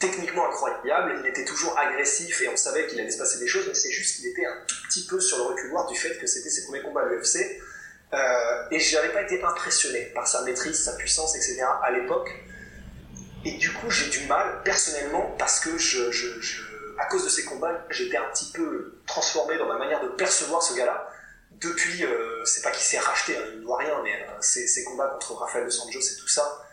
techniquement 0.00 0.48
incroyable, 0.48 1.20
il 1.20 1.26
était 1.28 1.44
toujours 1.44 1.78
agressif 1.78 2.40
et 2.40 2.48
on 2.48 2.56
savait 2.56 2.86
qu'il 2.86 2.98
allait 2.98 3.10
se 3.10 3.18
passer 3.18 3.38
des 3.38 3.46
choses, 3.46 3.66
mais 3.68 3.74
c'est 3.74 3.92
juste 3.92 4.16
qu'il 4.16 4.26
était 4.26 4.46
un 4.46 4.56
tout 4.66 4.76
petit 4.88 5.06
peu 5.06 5.20
sur 5.20 5.36
le 5.36 5.42
reculoir 5.44 5.86
du 5.86 5.96
fait 5.96 6.18
que 6.18 6.26
c'était 6.26 6.48
ses 6.48 6.64
premiers 6.64 6.82
combats 6.82 7.02
à 7.02 7.06
l'UFC. 7.06 7.60
Euh, 8.12 8.18
et 8.72 8.80
je 8.80 8.96
n'avais 8.96 9.10
pas 9.10 9.22
été 9.22 9.40
impressionné 9.42 10.10
par 10.14 10.26
sa 10.26 10.42
maîtrise, 10.42 10.82
sa 10.82 10.94
puissance, 10.96 11.36
etc. 11.36 11.62
à 11.82 11.92
l'époque. 11.92 12.30
Et 13.44 13.52
du 13.52 13.72
coup, 13.72 13.90
j'ai 13.90 14.10
du 14.10 14.26
mal, 14.26 14.62
personnellement, 14.64 15.34
parce 15.38 15.60
que 15.60 15.70
à 16.98 17.06
cause 17.06 17.24
de 17.24 17.30
ces 17.30 17.44
combats, 17.44 17.86
j'étais 17.88 18.18
un 18.18 18.28
petit 18.30 18.52
peu 18.52 19.00
transformé 19.06 19.56
dans 19.56 19.66
ma 19.66 19.78
manière 19.78 20.02
de 20.02 20.08
percevoir 20.08 20.62
ce 20.62 20.74
gars-là. 20.74 21.08
Depuis, 21.52 22.04
euh, 22.04 22.44
c'est 22.44 22.62
pas 22.62 22.70
qu'il 22.70 22.82
s'est 22.82 22.98
racheté, 22.98 23.36
hein, 23.36 23.42
il 23.52 23.58
ne 23.58 23.62
doit 23.62 23.78
rien, 23.78 24.02
mais 24.02 24.14
euh, 24.14 24.40
ces, 24.40 24.84
combats 24.84 25.08
contre 25.08 25.34
Rafael 25.34 25.64
Dos 25.64 25.80
Anjos 25.80 26.00
et 26.00 26.16
tout 26.18 26.28
ça, 26.28 26.66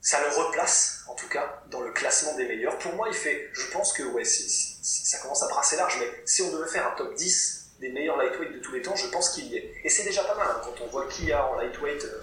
ça 0.00 0.20
le 0.20 0.28
replace, 0.34 1.04
en 1.08 1.14
tout 1.14 1.28
cas, 1.28 1.62
dans 1.70 1.80
le 1.80 1.92
classement 1.92 2.36
des 2.36 2.46
meilleurs. 2.46 2.78
Pour 2.78 2.94
moi, 2.94 3.08
il 3.08 3.14
fait, 3.14 3.50
je 3.52 3.66
pense 3.70 3.92
que 3.92 4.02
ouais, 4.04 4.24
ça 4.24 5.18
commence 5.18 5.42
à 5.42 5.48
brasser 5.48 5.76
large, 5.76 5.98
mais 6.00 6.22
si 6.24 6.42
on 6.42 6.50
devait 6.52 6.68
faire 6.68 6.86
un 6.86 6.96
top 6.96 7.14
10 7.14 7.70
des 7.80 7.90
meilleurs 7.90 8.16
lightweight 8.16 8.52
de 8.52 8.58
tous 8.60 8.72
les 8.72 8.82
temps, 8.82 8.96
je 8.96 9.08
pense 9.08 9.30
qu'il 9.30 9.46
y 9.46 9.56
est. 9.56 9.74
Et 9.84 9.88
c'est 9.88 10.04
déjà 10.04 10.22
pas 10.24 10.34
mal, 10.36 10.48
hein, 10.50 10.60
quand 10.64 10.80
on 10.82 10.86
voit 10.86 11.06
qui 11.08 11.26
y 11.26 11.32
a 11.32 11.46
en 11.46 11.56
lightweight 11.56 12.04
euh, 12.04 12.22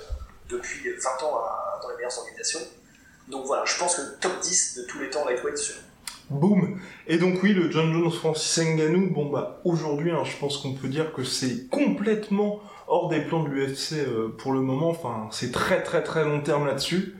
depuis 0.49 0.89
20 0.89 1.23
ans 1.23 1.45
dans 1.81 1.89
les 1.89 1.95
meilleures 1.97 2.17
organisations. 2.17 2.61
Donc 3.29 3.45
voilà, 3.45 3.63
je 3.65 3.77
pense 3.77 3.95
que 3.95 4.01
le 4.01 4.17
top 4.19 4.39
10 4.41 4.77
de 4.77 4.83
tous 4.83 4.99
les 4.99 5.09
temps 5.09 5.25
lightweight 5.25 5.57
sur. 5.57 5.75
Boum 6.29 6.79
Et 7.07 7.17
donc 7.17 7.41
oui, 7.41 7.53
le 7.53 7.71
John 7.71 7.93
Jones 7.93 8.11
Francis 8.11 8.63
Ngannou, 8.63 9.11
bon 9.11 9.29
bah 9.29 9.61
aujourd'hui, 9.63 10.11
hein, 10.11 10.23
je 10.25 10.35
pense 10.37 10.57
qu'on 10.57 10.73
peut 10.73 10.89
dire 10.89 11.13
que 11.13 11.23
c'est 11.23 11.69
complètement 11.69 12.59
hors 12.87 13.07
des 13.07 13.21
plans 13.21 13.43
de 13.43 13.49
l'UFC 13.49 13.93
euh, 13.93 14.35
pour 14.37 14.51
le 14.51 14.61
moment. 14.61 14.89
Enfin, 14.89 15.29
c'est 15.31 15.51
très 15.51 15.83
très 15.83 16.03
très 16.03 16.25
long 16.25 16.41
terme 16.41 16.65
là-dessus. 16.67 17.15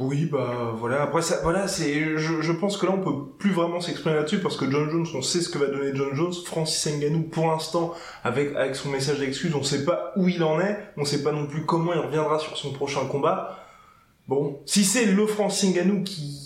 Oui, 0.00 0.24
bah 0.24 0.72
voilà. 0.74 1.02
Après 1.02 1.20
ça, 1.20 1.40
voilà, 1.42 1.68
c'est, 1.68 2.16
je, 2.16 2.52
pense 2.52 2.78
que 2.78 2.86
là 2.86 2.92
on 2.92 3.02
peut 3.02 3.36
plus 3.38 3.52
vraiment 3.52 3.82
s'exprimer 3.82 4.16
là-dessus 4.16 4.38
parce 4.38 4.56
que 4.56 4.70
John 4.70 4.88
Jones, 4.88 5.06
on 5.14 5.20
sait 5.20 5.42
ce 5.42 5.50
que 5.50 5.58
va 5.58 5.66
donner 5.66 5.90
John 5.94 6.14
Jones. 6.14 6.32
Francis 6.46 6.90
Ngannou, 6.94 7.24
pour 7.24 7.48
l'instant, 7.48 7.92
avec 8.24 8.56
avec 8.56 8.76
son 8.76 8.88
message 8.88 9.18
d'excuse, 9.18 9.54
on 9.54 9.62
sait 9.62 9.84
pas 9.84 10.12
où 10.16 10.26
il 10.26 10.42
en 10.42 10.58
est, 10.58 10.78
on 10.96 11.04
sait 11.04 11.22
pas 11.22 11.32
non 11.32 11.46
plus 11.46 11.66
comment 11.66 11.92
il 11.92 12.00
reviendra 12.00 12.38
sur 12.38 12.56
son 12.56 12.72
prochain 12.72 13.04
combat. 13.06 13.58
Bon, 14.26 14.62
si 14.64 14.84
c'est 14.84 15.04
le 15.04 15.26
Francis 15.26 15.74
Ngannou 15.74 16.02
qui 16.02 16.40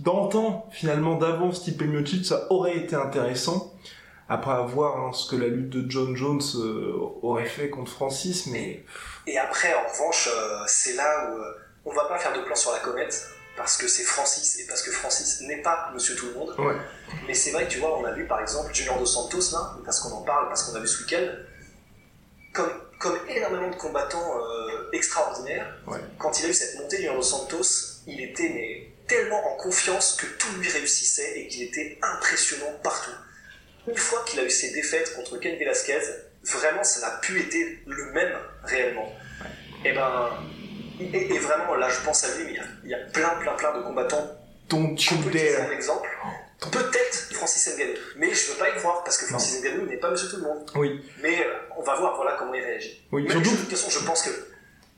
d'antan 0.00 0.66
finalement 0.70 1.16
d'avance 1.16 1.64
type 1.64 1.82
Miocic, 1.82 2.24
ça 2.24 2.46
aurait 2.50 2.78
été 2.78 2.96
intéressant. 2.96 3.74
Après 4.28 4.52
avoir 4.52 4.98
hein, 4.98 5.12
ce 5.12 5.30
que 5.30 5.36
la 5.36 5.48
lutte 5.48 5.70
de 5.70 5.90
John 5.90 6.16
Jones 6.16 6.40
euh, 6.56 6.94
aurait 7.22 7.44
fait 7.44 7.70
contre 7.70 7.92
Francis, 7.92 8.46
mais 8.46 8.84
et 9.26 9.38
après 9.38 9.72
en 9.74 9.88
revanche, 9.88 10.28
euh, 10.34 10.64
c'est 10.66 10.94
là 10.94 11.30
où 11.30 11.38
euh, 11.38 11.52
on 11.86 11.92
va 11.92 12.04
pas 12.04 12.18
faire 12.18 12.32
de 12.34 12.40
plan 12.40 12.54
sur 12.54 12.72
la 12.72 12.80
comète 12.80 13.28
parce 13.56 13.78
que 13.78 13.88
c'est 13.88 14.02
Francis 14.02 14.58
et 14.58 14.66
parce 14.66 14.82
que 14.82 14.90
Francis 14.90 15.40
n'est 15.42 15.62
pas 15.62 15.90
Monsieur 15.94 16.14
Tout 16.14 16.26
le 16.26 16.34
Monde. 16.34 16.54
Mais 17.26 17.32
c'est 17.32 17.52
vrai 17.52 17.66
que 17.66 17.70
tu 17.70 17.78
vois, 17.78 17.98
on 17.98 18.04
a 18.04 18.12
vu 18.12 18.26
par 18.26 18.40
exemple 18.40 18.74
Junior 18.74 18.98
Dos 18.98 19.06
Santos 19.06 19.52
là, 19.52 19.76
parce 19.84 20.00
qu'on 20.00 20.10
en 20.10 20.22
parle, 20.22 20.48
parce 20.48 20.64
qu'on 20.64 20.76
a 20.76 20.80
vu 20.80 20.86
ce 20.86 21.02
week-end, 21.02 21.26
comme, 22.52 22.72
comme 22.98 23.18
énormément 23.28 23.70
de 23.70 23.76
combattants 23.76 24.38
euh, 24.38 24.90
extraordinaires, 24.92 25.74
quand 26.18 26.38
il 26.40 26.46
a 26.46 26.48
eu 26.48 26.54
cette 26.54 26.78
montée 26.78 26.98
Junior 26.98 27.16
Dos 27.16 27.22
Santos, 27.22 28.02
il 28.06 28.20
était 28.20 28.50
mais, 28.50 28.92
tellement 29.06 29.54
en 29.54 29.56
confiance 29.56 30.16
que 30.20 30.26
tout 30.26 30.52
lui 30.58 30.68
réussissait 30.68 31.38
et 31.38 31.48
qu'il 31.48 31.62
était 31.62 31.98
impressionnant 32.02 32.72
partout. 32.82 33.14
Une 33.86 33.96
fois 33.96 34.24
qu'il 34.26 34.40
a 34.40 34.44
eu 34.44 34.50
ses 34.50 34.72
défaites 34.72 35.14
contre 35.14 35.38
Ken 35.38 35.56
Velasquez, 35.56 36.00
vraiment 36.42 36.82
ça 36.82 37.00
n'a 37.00 37.16
pu 37.18 37.40
être 37.40 37.78
le 37.86 38.12
même 38.12 38.36
réellement. 38.64 39.12
Et 39.84 39.90
eh 39.90 39.92
ben 39.92 40.30
et, 41.00 41.38
vraiment, 41.38 41.74
là, 41.74 41.88
je 41.88 42.04
pense 42.04 42.24
à 42.24 42.36
lui, 42.36 42.44
mais 42.44 42.58
il 42.84 42.90
y 42.90 42.94
a, 42.94 42.98
plein, 43.12 43.30
plein, 43.40 43.52
plein 43.54 43.76
de 43.76 43.82
combattants. 43.82 44.30
Don't 44.68 44.96
you 44.96 45.16
dare. 45.30 45.68
Un 45.68 45.72
exemple. 45.72 46.08
Peut-être 46.72 47.34
Francis 47.34 47.68
Ngannou, 47.76 47.92
mais 48.16 48.32
je 48.32 48.50
veux 48.50 48.58
pas 48.58 48.70
y 48.70 48.74
croire 48.76 49.04
parce 49.04 49.18
que 49.18 49.26
Francis 49.26 49.62
Ngannou 49.62 49.86
n'est 49.86 49.98
pas 49.98 50.10
Monsieur 50.10 50.28
Tout 50.30 50.36
le 50.36 50.42
Monde. 50.42 50.70
Oui. 50.74 51.02
Mais 51.22 51.44
euh, 51.44 51.52
on 51.76 51.82
va 51.82 51.96
voir, 51.96 52.16
voilà 52.16 52.36
comment 52.38 52.54
il 52.54 52.62
réagit. 52.62 53.06
Oui. 53.12 53.26
De 53.26 53.32
toute 53.32 53.70
façon, 53.70 53.90
je 53.90 54.04
pense 54.04 54.22
que 54.22 54.30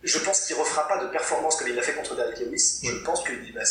je 0.05 0.19
pense 0.21 0.43
qu'il 0.43 0.55
refera 0.55 0.87
pas 0.87 1.05
de 1.05 1.11
performance 1.11 1.57
comme 1.57 1.69
il 1.69 1.75
l'a 1.75 1.83
fait 1.83 1.95
contre 1.95 2.15
Derek 2.15 2.39
Lewis. 2.39 2.81
Je 2.85 3.03
pense 3.05 3.25
qu'il 3.25 3.53
bah, 3.53 3.63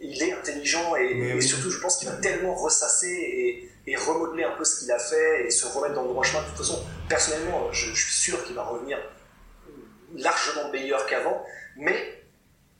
il 0.00 0.22
est 0.22 0.32
intelligent 0.32 0.96
et, 0.96 1.40
surtout, 1.42 1.70
je 1.70 1.78
pense 1.78 1.98
qu'il 1.98 2.08
va 2.08 2.14
tellement 2.16 2.54
ressasser 2.54 3.08
et, 3.08 3.70
et, 3.86 3.96
remodeler 3.96 4.44
un 4.44 4.52
peu 4.52 4.64
ce 4.64 4.80
qu'il 4.80 4.90
a 4.90 4.98
fait 4.98 5.46
et 5.46 5.50
se 5.50 5.66
remettre 5.66 5.94
dans 5.94 6.02
le 6.02 6.08
droit 6.08 6.24
chemin. 6.24 6.42
De 6.42 6.48
toute 6.48 6.58
façon, 6.58 6.82
personnellement, 7.08 7.70
je 7.72 7.94
suis 7.94 8.14
sûr 8.14 8.42
qu'il 8.44 8.54
va 8.54 8.62
revenir 8.62 8.98
largement 10.14 10.70
meilleur 10.70 11.06
qu'avant, 11.06 11.44
mais 11.76 12.20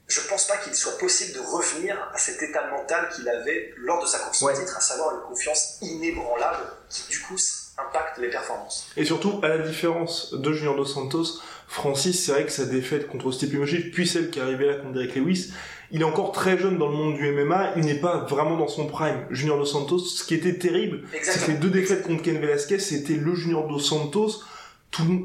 je 0.07 0.19
pense 0.27 0.45
pas 0.47 0.57
qu'il 0.57 0.75
soit 0.75 0.97
possible 0.97 1.33
de 1.33 1.39
revenir 1.39 1.97
à 2.13 2.17
cet 2.17 2.41
état 2.43 2.69
mental 2.69 3.07
qu'il 3.15 3.27
avait 3.29 3.73
lors 3.77 4.01
de 4.01 4.07
sa 4.07 4.19
course 4.19 4.43
au 4.43 4.51
titre, 4.51 4.75
à 4.77 4.81
savoir 4.81 5.15
une 5.15 5.21
confiance 5.21 5.77
inébranlable 5.81 6.65
qui 6.89 7.07
du 7.09 7.19
coup 7.21 7.37
impacte 7.77 8.17
les 8.17 8.29
performances. 8.29 8.89
Et 8.97 9.05
surtout, 9.05 9.39
à 9.41 9.47
la 9.47 9.59
différence 9.59 10.33
de 10.33 10.51
Junior 10.51 10.75
Dos 10.75 10.85
Santos, 10.85 11.39
Francis, 11.67 12.25
c'est 12.25 12.33
vrai 12.33 12.45
que 12.45 12.51
sa 12.51 12.65
défaite 12.65 13.07
contre 13.07 13.31
Stipe 13.31 13.53
Miocic, 13.53 13.93
puis 13.93 14.05
celle 14.05 14.29
qui 14.29 14.39
est 14.39 14.41
arrivée 14.41 14.67
là 14.67 14.75
contre 14.75 14.93
Derek 14.93 15.15
Lewis, 15.15 15.53
il 15.91 16.01
est 16.01 16.05
encore 16.05 16.33
très 16.33 16.57
jeune 16.57 16.77
dans 16.77 16.89
le 16.89 16.95
monde 16.95 17.15
du 17.15 17.31
MMA, 17.31 17.73
il 17.77 17.85
n'est 17.85 17.99
pas 17.99 18.25
vraiment 18.29 18.57
dans 18.57 18.67
son 18.67 18.87
prime. 18.87 19.25
Junior 19.29 19.57
Dos 19.57 19.65
Santos, 19.65 19.99
ce 19.99 20.23
qui 20.25 20.35
était 20.35 20.57
terrible, 20.57 21.07
c'est 21.21 21.45
que 21.45 21.51
les 21.51 21.57
deux 21.57 21.69
défaites 21.69 22.03
contre 22.03 22.23
Ken 22.23 22.39
Velasquez, 22.39 22.79
c'était 22.79 23.13
le 23.13 23.33
Junior 23.35 23.67
Dos 23.67 23.79
Santos 23.79 24.41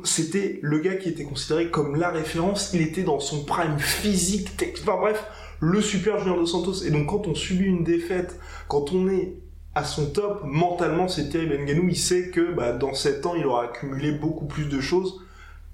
c'était 0.04 0.60
le 0.62 0.78
gars 0.78 0.96
qui 0.96 1.08
était 1.08 1.24
considéré 1.24 1.70
comme 1.70 1.96
la 1.96 2.10
référence. 2.10 2.70
Il 2.72 2.82
était 2.82 3.02
dans 3.02 3.20
son 3.20 3.44
prime 3.44 3.78
physique, 3.78 4.48
enfin 4.82 4.96
bref, 4.96 5.24
le 5.60 5.80
super 5.80 6.18
Junior 6.18 6.40
de 6.40 6.44
Santos. 6.44 6.84
Et 6.84 6.90
donc 6.90 7.06
quand 7.08 7.26
on 7.26 7.34
subit 7.34 7.64
une 7.64 7.84
défaite, 7.84 8.38
quand 8.68 8.92
on 8.92 9.08
est 9.08 9.34
à 9.74 9.84
son 9.84 10.10
top, 10.10 10.42
mentalement 10.44 11.08
c'est 11.08 11.28
terrible. 11.28 11.58
Nganou, 11.58 11.88
il 11.88 11.96
sait 11.96 12.30
que 12.30 12.54
bah, 12.54 12.72
dans 12.72 12.94
7 12.94 13.26
ans, 13.26 13.34
il 13.34 13.44
aura 13.46 13.64
accumulé 13.64 14.12
beaucoup 14.12 14.46
plus 14.46 14.66
de 14.66 14.80
choses 14.80 15.20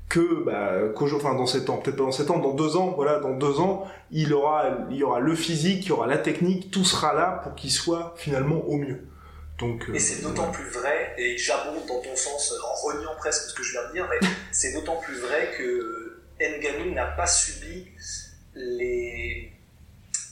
que 0.08 0.44
bah, 0.44 0.72
enfin 1.00 1.34
dans 1.34 1.46
7 1.46 1.70
ans, 1.70 1.78
peut-être 1.78 1.96
pas 1.96 2.04
dans 2.04 2.12
7 2.12 2.30
ans, 2.30 2.38
dans 2.38 2.54
2 2.54 2.76
ans, 2.76 2.92
voilà, 2.96 3.18
dans 3.20 3.36
2 3.36 3.60
ans, 3.60 3.86
il 4.10 4.34
aura, 4.34 4.64
il 4.90 4.96
y 4.96 5.02
aura 5.02 5.20
le 5.20 5.34
physique, 5.34 5.86
il 5.86 5.88
y 5.88 5.92
aura 5.92 6.06
la 6.06 6.18
technique, 6.18 6.70
tout 6.70 6.84
sera 6.84 7.14
là 7.14 7.40
pour 7.42 7.54
qu'il 7.54 7.70
soit 7.70 8.12
finalement 8.16 8.62
au 8.68 8.76
mieux. 8.76 9.06
Euh, 9.60 9.94
et 9.94 9.98
c'est 9.98 10.22
d'autant 10.22 10.50
plus 10.50 10.68
vrai, 10.70 11.14
et 11.18 11.38
j'abonde 11.38 11.86
dans 11.86 12.00
ton 12.00 12.16
sens 12.16 12.52
en 12.64 12.74
reniant 12.74 13.14
presque 13.16 13.50
ce 13.50 13.54
que 13.54 13.62
je 13.62 13.72
viens 13.72 13.86
de 13.88 13.92
dire, 13.92 14.08
mais 14.10 14.28
c'est 14.52 14.72
d'autant 14.72 14.96
plus 14.96 15.18
vrai 15.20 15.52
que 15.56 16.20
Nganou 16.40 16.92
n'a 16.92 17.06
pas 17.06 17.26
subi 17.26 17.88
les. 18.54 19.52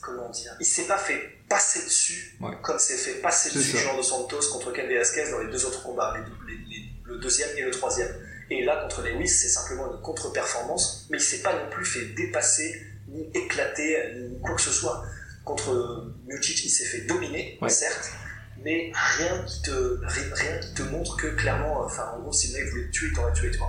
Comment 0.03 0.31
dire 0.31 0.57
Il 0.59 0.67
s'est 0.67 0.87
pas 0.87 0.99
fait 0.99 1.21
passer 1.49 1.85
dessus 1.85 2.39
comme 2.63 2.79
s'est 2.79 2.97
fait 2.97 3.21
passer 3.21 3.51
dessus 3.51 3.77
Jean 3.77 3.97
de 3.99 4.03
Santos 4.03 4.51
contre 4.51 4.73
Ken 4.73 4.89
Velasquez 4.89 5.31
dans 5.31 5.41
les 5.41 5.51
deux 5.51 5.65
autres 5.67 5.83
combats, 5.83 6.15
le 7.05 7.19
deuxième 7.19 7.51
et 7.57 7.63
le 7.63 7.71
troisième. 7.71 8.09
Et 8.51 8.65
là, 8.65 8.83
contre 8.83 9.03
Lewis, 9.03 9.29
c'est 9.29 9.49
simplement 9.49 9.95
une 9.95 10.01
contre-performance, 10.01 11.07
mais 11.11 11.19
il 11.19 11.23
s'est 11.23 11.43
pas 11.43 11.53
non 11.53 11.71
plus 11.71 11.85
fait 11.85 12.07
dépasser, 12.17 12.83
ni 13.09 13.31
éclater, 13.35 13.97
ni 14.17 14.41
quoi 14.41 14.55
que 14.55 14.61
ce 14.61 14.73
soit. 14.73 15.05
Contre 15.45 16.13
Miocic, 16.27 16.65
il 16.65 16.71
s'est 16.71 16.85
fait 16.85 17.03
dominer, 17.03 17.59
certes, 17.69 18.11
mais 18.63 18.93
rien 18.95 19.45
qui 19.45 19.63
te, 19.63 20.01
rien 20.05 20.59
qui 20.59 20.75
te 20.75 20.83
montre 20.83 21.17
que 21.17 21.29
clairement, 21.29 21.81
enfin, 21.81 22.13
en 22.17 22.21
gros, 22.21 22.33
si 22.33 22.53
le 22.53 22.59
mec 22.59 22.71
voulait 22.71 22.87
te 22.87 22.91
tuer, 22.91 23.09
il 23.09 23.13
t'aurait 23.15 23.33
tué 23.33 23.51
toi. 23.51 23.69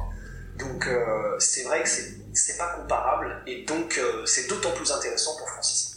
Donc, 0.60 0.88
euh, 0.88 1.36
c'est 1.40 1.64
vrai 1.64 1.84
que 1.84 1.90
c'est 1.90 2.58
pas 2.58 2.76
comparable, 2.76 3.42
et 3.48 3.64
donc, 3.66 3.98
euh, 3.98 4.26
c'est 4.26 4.50
d'autant 4.50 4.72
plus 4.72 4.92
intéressant 4.92 5.38
pour 5.38 5.50
Francis. 5.50 5.92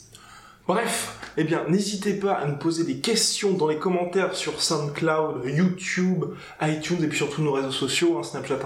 Bref, 0.66 1.18
eh 1.36 1.44
bien, 1.44 1.68
n'hésitez 1.68 2.14
pas 2.14 2.32
à 2.32 2.46
nous 2.46 2.56
poser 2.56 2.84
des 2.84 2.98
questions 3.00 3.52
dans 3.52 3.68
les 3.68 3.78
commentaires 3.78 4.34
sur 4.34 4.62
SoundCloud, 4.62 5.44
YouTube, 5.44 6.24
iTunes 6.62 7.02
et 7.02 7.08
puis 7.08 7.18
sur 7.18 7.28
tous 7.28 7.42
nos 7.42 7.52
réseaux 7.52 7.70
sociaux, 7.70 8.18
hein, 8.18 8.22
Snapchat, 8.22 8.60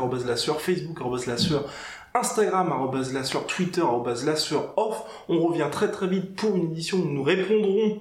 Facebook, 0.60 0.98
Instagram, 2.14 2.72
la 3.12 3.24
sueur, 3.24 3.46
Twitter, 3.46 3.82
la 4.24 4.36
sueur, 4.36 4.74
off. 4.76 5.02
On 5.28 5.40
revient 5.40 5.68
très 5.72 5.90
très 5.90 6.06
vite 6.06 6.36
pour 6.36 6.54
une 6.54 6.70
édition 6.70 6.98
où 6.98 7.04
nous 7.04 7.24
répondrons 7.24 8.00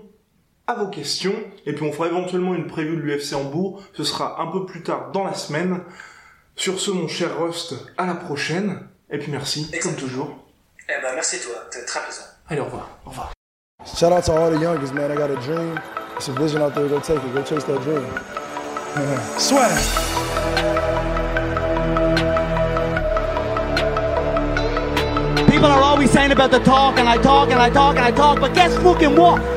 à 0.67 0.73
vos 0.75 0.88
questions 0.88 1.34
et 1.65 1.73
puis 1.73 1.86
on 1.86 1.93
fera 1.93 2.08
éventuellement 2.08 2.53
une 2.53 2.67
preview 2.67 2.97
de 2.97 3.01
l'UFC 3.01 3.34
Hambourg. 3.34 3.82
Ce 3.93 4.03
sera 4.03 4.41
un 4.41 4.47
peu 4.47 4.65
plus 4.65 4.84
tard 4.84 5.12
dans 5.12 5.23
la 5.23 5.34
semaine. 5.34 5.82
Sur 6.56 6.80
ce, 6.80 6.91
mon 6.91 7.08
cher 7.08 7.39
Rust, 7.39 7.75
à 7.97 8.06
la 8.06 8.15
prochaine. 8.15 8.82
Et 9.10 9.17
puis 9.17 9.32
merci, 9.32 9.71
comme 9.82 9.95
toujours. 9.95 10.38
Eh 10.89 11.01
ben, 11.01 11.13
merci 11.15 11.39
toi, 11.39 11.56
c'est 11.69 11.86
très 11.86 12.01
plaisant. 12.01 12.23
Allez, 12.49 12.62
au 12.62 12.65
revoir. 12.65 12.89
Au 13.06 13.10
revoir. 13.10 13.32
Shout 13.86 14.12
out 14.12 14.23
to 14.25 14.34
all 14.34 14.51
the 14.51 14.62
youngest, 14.62 14.93
man. 14.93 15.12
I 15.12 15.15
got 15.15 15.30
a 15.30 15.36
dream. 15.36 15.80
It's 16.17 16.27
a 16.27 16.34
vision 16.34 16.62
out 16.62 16.73
there. 16.73 16.88
Go 16.88 16.99
take 16.99 17.17
it. 17.17 17.34
Go 17.34 17.43
chase 17.43 17.63
that 17.63 17.82
dream. 17.84 18.03
Swag. 19.38 19.71
People 25.49 25.67
are 25.67 25.82
always 25.82 26.12
saying 26.12 26.32
about 26.32 26.51
the 26.51 26.60
talk, 26.60 26.97
and 26.97 27.08
I 27.08 27.17
talk, 27.21 27.51
and 27.51 27.62
I 27.62 27.69
talk, 27.69 27.95
and 27.95 28.03
I 28.03 28.12
talk, 28.12 28.39
but 28.39 28.53
guess 28.53 28.75
fucking 28.77 29.15
what? 29.15 29.57